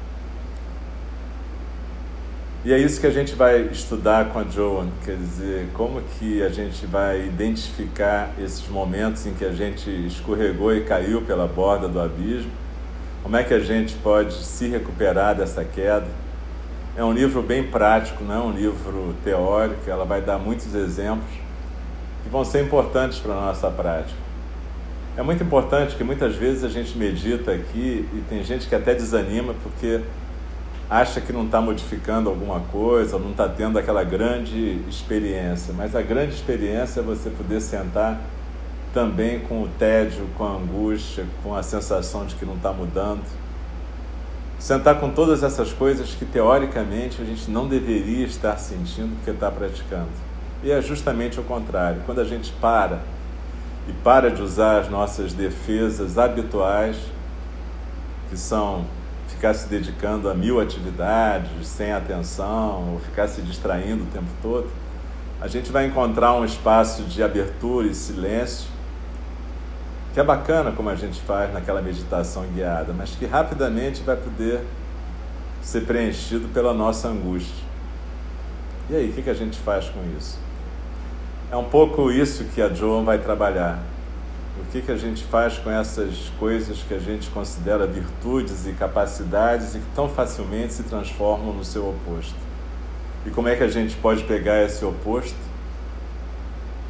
E 2.63 2.75
é 2.75 2.79
isso 2.79 3.01
que 3.01 3.07
a 3.07 3.11
gente 3.11 3.35
vai 3.35 3.63
estudar 3.73 4.27
com 4.27 4.39
a 4.39 4.45
Joan, 4.45 4.89
quer 5.03 5.17
dizer, 5.17 5.69
como 5.73 6.03
que 6.19 6.43
a 6.43 6.51
gente 6.51 6.85
vai 6.85 7.25
identificar 7.25 8.35
esses 8.39 8.69
momentos 8.69 9.27
em 9.27 9.33
que 9.33 9.47
a 9.47 9.53
gente 9.53 9.89
escorregou 10.07 10.77
e 10.77 10.83
caiu 10.83 11.23
pela 11.23 11.47
borda 11.47 11.89
do 11.89 11.99
abismo, 11.99 12.51
como 13.23 13.35
é 13.35 13.43
que 13.43 13.55
a 13.55 13.61
gente 13.61 13.95
pode 13.95 14.35
se 14.35 14.69
recuperar 14.69 15.35
dessa 15.35 15.65
queda. 15.65 16.07
É 16.95 17.03
um 17.03 17.15
livro 17.15 17.41
bem 17.41 17.63
prático, 17.63 18.23
não 18.23 18.35
é 18.35 18.39
um 18.39 18.53
livro 18.53 19.15
teórico, 19.25 19.89
ela 19.89 20.05
vai 20.05 20.21
dar 20.21 20.39
muitos 20.39 20.75
exemplos 20.75 21.31
que 22.23 22.29
vão 22.29 22.45
ser 22.45 22.63
importantes 22.63 23.19
para 23.21 23.33
a 23.33 23.41
nossa 23.41 23.71
prática. 23.71 24.21
É 25.17 25.23
muito 25.23 25.43
importante 25.43 25.97
que 25.97 26.05
muitas 26.05 26.37
vezes 26.37 26.63
a 26.63 26.69
gente 26.69 26.97
medita 26.99 27.53
aqui 27.53 28.07
e 28.13 28.23
tem 28.29 28.45
gente 28.45 28.69
que 28.69 28.75
até 28.75 28.95
desanima 28.95 29.55
porque 29.63 30.03
acha 30.91 31.21
que 31.21 31.33
não 31.33 31.45
está 31.45 31.61
modificando 31.61 32.29
alguma 32.29 32.59
coisa, 32.61 33.17
não 33.17 33.31
está 33.31 33.49
tendo 33.49 33.79
aquela 33.79 34.03
grande 34.03 34.83
experiência. 34.89 35.73
Mas 35.73 35.95
a 35.95 36.03
grande 36.03 36.35
experiência 36.35 36.99
é 36.99 37.03
você 37.03 37.31
poder 37.31 37.61
sentar 37.61 38.21
também 38.93 39.39
com 39.39 39.63
o 39.63 39.69
tédio, 39.79 40.27
com 40.37 40.45
a 40.45 40.51
angústia, 40.57 41.25
com 41.45 41.55
a 41.55 41.63
sensação 41.63 42.27
de 42.27 42.35
que 42.35 42.45
não 42.45 42.57
está 42.57 42.73
mudando. 42.73 43.23
Sentar 44.59 44.99
com 44.99 45.11
todas 45.11 45.45
essas 45.45 45.73
coisas 45.73 46.11
que 46.11 46.25
teoricamente 46.25 47.23
a 47.23 47.25
gente 47.25 47.49
não 47.49 47.69
deveria 47.69 48.27
estar 48.27 48.59
sentindo 48.59 49.15
porque 49.15 49.31
está 49.31 49.49
praticando. 49.49 50.09
E 50.63 50.73
é 50.73 50.83
justamente 50.83 51.39
o 51.39 51.45
contrário. 51.45 52.03
Quando 52.05 52.21
a 52.21 52.25
gente 52.25 52.53
para 52.61 53.01
e 53.89 53.93
para 53.93 54.29
de 54.29 54.43
usar 54.43 54.81
as 54.81 54.91
nossas 54.91 55.33
defesas 55.33 56.19
habituais, 56.19 56.97
que 58.29 58.37
são 58.37 58.85
ficar 59.41 59.55
se 59.55 59.69
dedicando 59.69 60.29
a 60.29 60.35
mil 60.35 60.61
atividades 60.61 61.67
sem 61.67 61.93
atenção 61.93 62.93
ou 62.93 63.01
ficar 63.01 63.27
se 63.27 63.41
distraindo 63.41 64.05
o 64.05 64.07
tempo 64.09 64.29
todo, 64.43 64.69
a 65.41 65.49
gente 65.49 65.73
vai 65.73 65.87
encontrar 65.87 66.35
um 66.35 66.45
espaço 66.45 67.05
de 67.05 67.23
abertura 67.23 67.87
e 67.87 67.95
silêncio 67.95 68.69
que 70.13 70.21
é 70.21 70.23
bacana 70.23 70.73
como 70.73 70.91
a 70.91 70.95
gente 70.95 71.19
faz 71.23 71.55
naquela 71.55 71.81
meditação 71.81 72.45
guiada, 72.53 72.93
mas 72.93 73.13
que 73.13 73.25
rapidamente 73.25 74.03
vai 74.03 74.17
poder 74.17 74.61
ser 75.63 75.87
preenchido 75.87 76.49
pela 76.49 76.75
nossa 76.75 77.09
angústia. 77.09 77.65
E 78.91 78.97
aí, 78.97 79.09
o 79.09 79.23
que 79.23 79.31
a 79.31 79.35
gente 79.35 79.59
faz 79.59 79.89
com 79.89 80.01
isso? 80.19 80.39
É 81.51 81.57
um 81.57 81.65
pouco 81.65 82.11
isso 82.11 82.45
que 82.55 82.61
a 82.61 82.69
Joan 82.69 83.05
vai 83.05 83.17
trabalhar 83.17 83.79
o 84.59 84.73
que, 84.73 84.83
que 84.83 84.91
a 84.91 84.97
gente 84.97 85.25
faz 85.25 85.59
com 85.59 85.71
essas 85.71 86.31
coisas 86.39 86.79
que 86.83 86.95
a 86.95 86.99
gente 86.99 87.31
considera 87.31 87.87
virtudes 87.87 88.67
e 88.67 88.73
capacidades 88.73 89.75
e 89.75 89.79
que 89.79 89.87
tão 89.95 90.09
facilmente 90.09 90.73
se 90.73 90.83
transformam 90.83 91.53
no 91.53 91.65
seu 91.65 91.89
oposto. 91.89 92.35
E 93.27 93.31
como 93.31 93.49
é 93.49 93.57
que 93.57 93.63
a 93.63 93.69
gente 93.69 93.97
pode 93.97 94.25
pegar 94.25 94.63
esse 94.63 94.85
oposto 94.85 95.51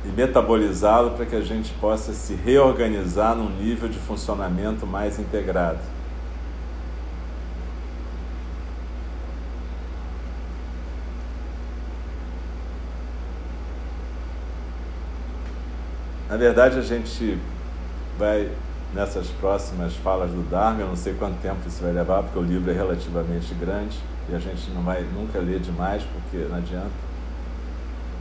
e 0.04 0.08
metabolizá-lo 0.08 1.10
para 1.10 1.26
que 1.26 1.36
a 1.36 1.42
gente 1.42 1.72
possa 1.74 2.12
se 2.12 2.34
reorganizar 2.34 3.36
num 3.36 3.50
nível 3.50 3.88
de 3.88 3.98
funcionamento 3.98 4.86
mais 4.86 5.18
integrado. 5.18 5.78
Na 16.30 16.36
verdade, 16.36 16.78
a 16.78 16.82
gente 16.82 17.36
vai 18.16 18.48
nessas 18.94 19.26
próximas 19.40 19.96
falas 19.96 20.30
do 20.30 20.48
Dharma, 20.48 20.82
eu 20.82 20.86
não 20.86 20.94
sei 20.94 21.12
quanto 21.14 21.40
tempo 21.42 21.56
isso 21.66 21.82
vai 21.82 21.90
levar, 21.90 22.22
porque 22.22 22.38
o 22.38 22.42
livro 22.42 22.70
é 22.70 22.72
relativamente 22.72 23.52
grande 23.54 23.98
e 24.28 24.34
a 24.36 24.38
gente 24.38 24.70
não 24.70 24.82
vai 24.82 25.02
nunca 25.02 25.40
ler 25.40 25.58
demais, 25.58 26.04
porque 26.04 26.46
não 26.48 26.56
adianta. 26.56 27.10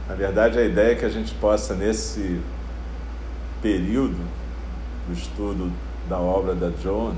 Na 0.08 0.16
verdade, 0.16 0.58
a 0.58 0.64
ideia 0.64 0.94
é 0.94 0.96
que 0.96 1.06
a 1.06 1.10
gente 1.10 1.36
possa, 1.36 1.76
nesse 1.76 2.42
período 3.62 4.18
do 5.08 5.14
estudo 5.14 5.72
da 6.10 6.18
obra 6.18 6.56
da 6.56 6.72
Joan, 6.82 7.14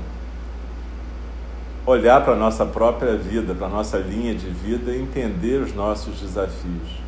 olhar 1.86 2.22
para 2.22 2.34
a 2.34 2.36
nossa 2.36 2.66
própria 2.66 3.16
vida, 3.16 3.54
para 3.54 3.66
a 3.66 3.70
nossa 3.70 3.96
linha 3.96 4.34
de 4.34 4.50
vida 4.50 4.92
e 4.92 5.00
entender 5.00 5.62
os 5.62 5.74
nossos 5.74 6.20
desafios. 6.20 7.00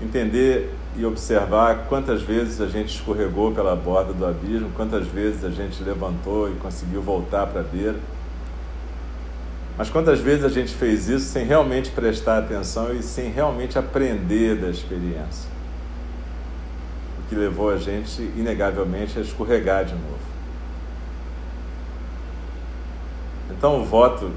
Entender 0.00 0.74
e 0.96 1.04
observar 1.04 1.86
quantas 1.88 2.22
vezes 2.22 2.60
a 2.60 2.66
gente 2.66 2.94
escorregou 2.94 3.52
pela 3.52 3.76
borda 3.76 4.12
do 4.12 4.26
abismo, 4.26 4.70
quantas 4.74 5.06
vezes 5.06 5.44
a 5.44 5.50
gente 5.50 5.82
levantou 5.82 6.50
e 6.50 6.54
conseguiu 6.56 7.00
voltar 7.00 7.46
para 7.46 7.60
a 7.60 7.64
beira. 7.64 7.98
Mas 9.76 9.88
quantas 9.88 10.18
vezes 10.18 10.44
a 10.44 10.48
gente 10.48 10.74
fez 10.74 11.08
isso 11.08 11.26
sem 11.26 11.44
realmente 11.44 11.90
prestar 11.92 12.38
atenção 12.38 12.92
e 12.92 13.00
sem 13.00 13.30
realmente 13.30 13.78
aprender 13.78 14.56
da 14.56 14.68
experiência? 14.70 15.48
O 17.20 17.28
que 17.28 17.36
levou 17.36 17.70
a 17.70 17.76
gente, 17.76 18.20
inegavelmente, 18.36 19.18
a 19.18 19.22
escorregar 19.22 19.84
de 19.84 19.92
novo. 19.92 20.28
Então, 23.50 23.80
o 23.80 23.84
voto, 23.84 24.32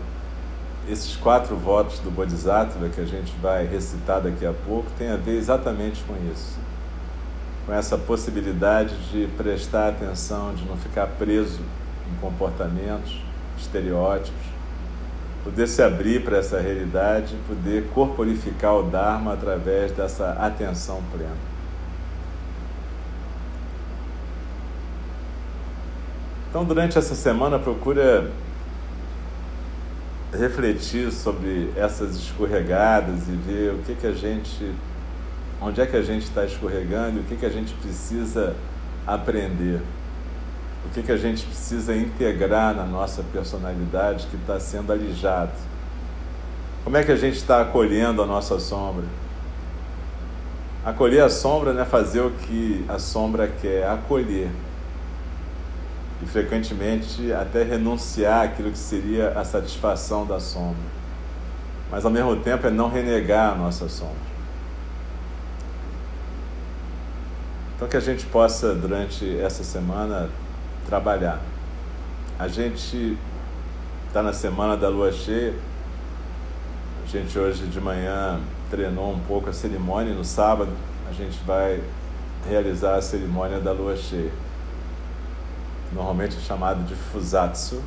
esses 0.92 1.16
quatro 1.16 1.56
votos 1.56 2.00
do 2.00 2.12
Bodhisattva 2.12 2.90
que 2.90 3.00
a 3.00 3.06
gente 3.06 3.32
vai 3.42 3.66
recitar 3.66 4.20
daqui 4.20 4.46
a 4.46 4.52
pouco, 4.52 4.92
tem 4.98 5.10
a 5.10 5.16
ver 5.16 5.38
exatamente 5.38 6.04
com 6.04 6.14
isso. 6.32 6.60
Com 7.66 7.74
essa 7.74 7.98
possibilidade 7.98 8.96
de 9.10 9.28
prestar 9.38 9.90
atenção, 9.90 10.54
de 10.54 10.66
não 10.66 10.76
ficar 10.76 11.08
preso 11.08 11.62
em 12.12 12.20
comportamentos, 12.20 13.22
estereótipos, 13.58 14.52
poder 15.46 15.68
se 15.68 15.82
abrir 15.82 16.24
para 16.24 16.38
essa 16.38 16.60
realidade, 16.60 17.36
poder 17.48 17.88
corporificar 17.94 18.76
o 18.76 18.84
Dharma 18.84 19.34
através 19.34 19.94
dessa 19.94 20.32
atenção 20.34 21.02
plena. 21.12 21.52
Então, 26.50 26.66
durante 26.66 26.98
essa 26.98 27.16
semana, 27.16 27.58
procura 27.58 28.30
refletir 30.34 31.12
sobre 31.12 31.72
essas 31.76 32.16
escorregadas 32.16 33.28
e 33.28 33.32
ver 33.32 33.74
o 33.74 33.80
que, 33.80 33.96
que 33.96 34.08
a 34.08 34.14
gente, 34.14 34.74
onde 35.62 35.82
é 35.82 35.86
que 35.86 35.98
a 35.98 36.02
gente 36.02 36.24
está 36.24 36.46
escorregando 36.46 37.18
e 37.18 37.22
o 37.22 37.24
que, 37.24 37.36
que 37.36 37.46
a 37.46 37.50
gente 37.50 37.74
precisa 37.74 38.56
aprender, 39.06 39.82
o 40.86 40.90
que, 40.94 41.04
que 41.04 41.12
a 41.12 41.18
gente 41.18 41.46
precisa 41.46 41.96
integrar 41.96 42.74
na 42.74 42.86
nossa 42.86 43.24
personalidade 43.24 44.28
que 44.28 44.38
está 44.38 44.60
sendo 44.60 44.94
alijado. 44.94 45.52
Como 46.84 46.98
é 46.98 47.04
que 47.04 47.12
a 47.12 47.18
gente 47.18 47.36
está 47.36 47.62
acolhendo 47.62 48.22
a 48.22 48.26
nossa 48.26 48.60
sombra? 48.60 49.06
Acolher 50.84 51.24
a 51.24 51.30
sombra 51.30 51.74
não 51.74 51.82
é 51.82 51.86
fazer 51.86 52.22
o 52.22 52.32
que 52.32 52.84
a 52.88 52.98
sombra 52.98 53.48
quer, 53.48 53.82
é 53.82 53.88
acolher 53.88 54.50
e 56.22 56.26
frequentemente 56.26 57.34
até 57.34 57.64
renunciar 57.64 58.46
aquilo 58.46 58.72
que 58.72 58.78
seria 58.78 59.30
a 59.32 59.44
satisfação 59.44 60.26
da 60.26 60.40
sombra. 60.40 61.02
Mas 61.90 62.06
ao 62.06 62.12
mesmo 62.12 62.36
tempo 62.38 62.68
é 62.68 62.70
não 62.70 62.90
renegar 62.90 63.54
a 63.54 63.56
nossa 63.56 63.90
sombra. 63.90 64.32
Então 67.76 67.88
que 67.88 67.98
a 67.98 68.02
gente 68.02 68.26
possa 68.28 68.76
durante 68.76 69.40
essa 69.40 69.64
semana 69.64 70.30
trabalhar. 70.88 71.42
A 72.38 72.48
gente 72.48 73.18
está 74.08 74.22
na 74.22 74.32
semana 74.32 74.78
da 74.78 74.88
lua 74.88 75.12
cheia. 75.12 75.56
A 77.04 77.08
gente 77.08 77.38
hoje 77.38 77.66
de 77.66 77.82
manhã 77.82 78.40
treinou 78.70 79.12
um 79.12 79.20
pouco 79.22 79.50
a 79.50 79.54
cerimônia. 79.54 80.14
No 80.14 80.24
sábado 80.24 80.72
a 81.10 81.14
gente 81.14 81.40
vai 81.44 81.82
realizar 82.48 82.96
a 82.96 83.02
cerimônia 83.02 83.60
da 83.60 83.72
lua 83.72 83.98
cheia 83.98 84.32
normalmente 85.94 86.38
é 86.38 86.40
chamado 86.42 86.84
de 86.86 86.96
Fusatsu, 86.96 87.82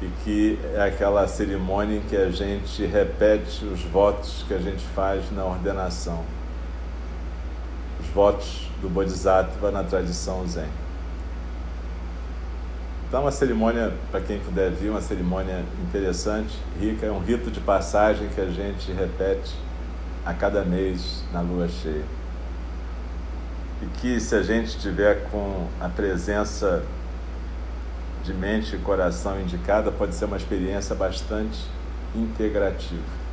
e 0.00 0.08
que 0.22 0.58
é 0.74 0.82
aquela 0.82 1.26
cerimônia 1.26 1.96
em 1.96 2.00
que 2.02 2.16
a 2.16 2.30
gente 2.30 2.84
repete 2.84 3.64
os 3.64 3.82
votos 3.82 4.44
que 4.46 4.52
a 4.52 4.58
gente 4.58 4.84
faz 4.94 5.30
na 5.32 5.44
ordenação, 5.44 6.22
os 8.00 8.06
votos 8.08 8.70
do 8.80 8.88
Bodhisattva 8.88 9.70
na 9.70 9.82
tradição 9.82 10.46
Zen. 10.46 10.68
Então, 13.08 13.22
uma 13.22 13.30
cerimônia, 13.30 13.94
para 14.10 14.20
quem 14.20 14.38
puder 14.40 14.70
vir, 14.72 14.90
uma 14.90 15.00
cerimônia 15.00 15.64
interessante, 15.88 16.58
rica, 16.78 17.06
é 17.06 17.10
um 17.10 17.20
rito 17.20 17.50
de 17.50 17.60
passagem 17.60 18.28
que 18.28 18.40
a 18.40 18.50
gente 18.50 18.92
repete 18.92 19.54
a 20.24 20.34
cada 20.34 20.64
mês 20.64 21.22
na 21.32 21.40
lua 21.40 21.68
cheia 21.68 22.04
e 23.82 23.86
que 23.98 24.20
se 24.20 24.34
a 24.34 24.42
gente 24.42 24.78
tiver 24.78 25.28
com 25.30 25.68
a 25.80 25.88
presença 25.88 26.82
de 28.24 28.32
mente 28.32 28.74
e 28.74 28.78
coração 28.78 29.40
indicada, 29.40 29.92
pode 29.92 30.14
ser 30.14 30.24
uma 30.24 30.36
experiência 30.36 30.94
bastante 30.94 31.64
integrativa. 32.14 33.25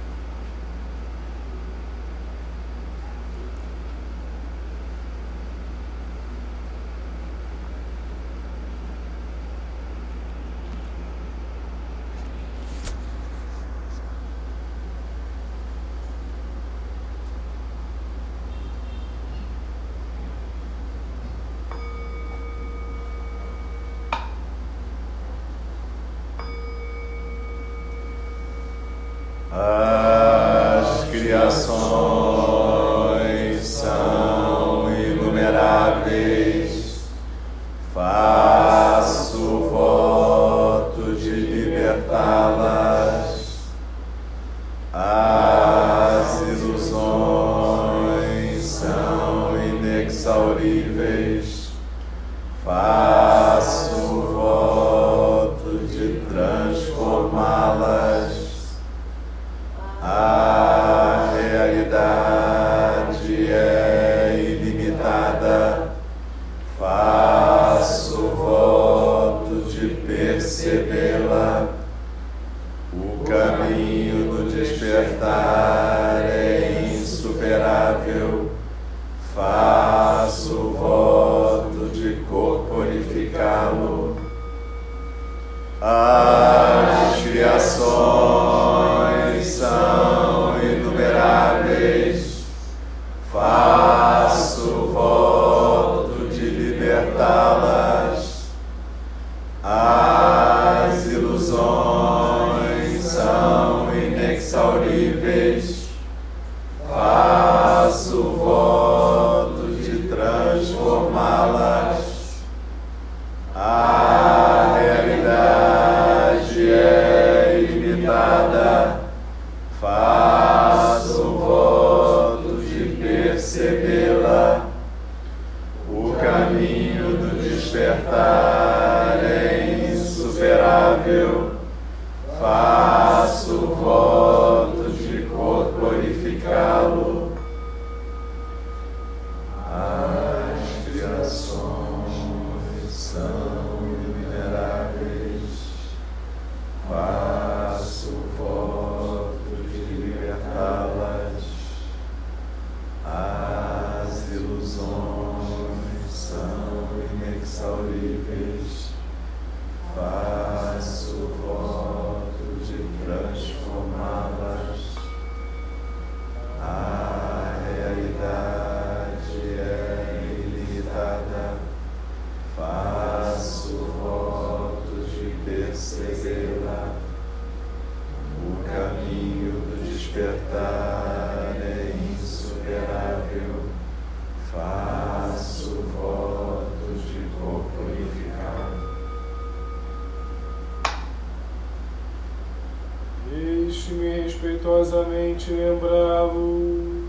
respeitosamente 194.64 195.52
lembrá-lo. 195.52 197.04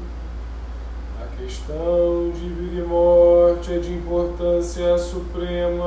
A 1.23 1.27
questão 1.41 2.31
de 2.35 2.49
vida 2.49 2.83
e 2.83 2.85
morte 2.85 3.73
é 3.73 3.79
de 3.79 3.93
importância 3.93 4.99
suprema 4.99 5.84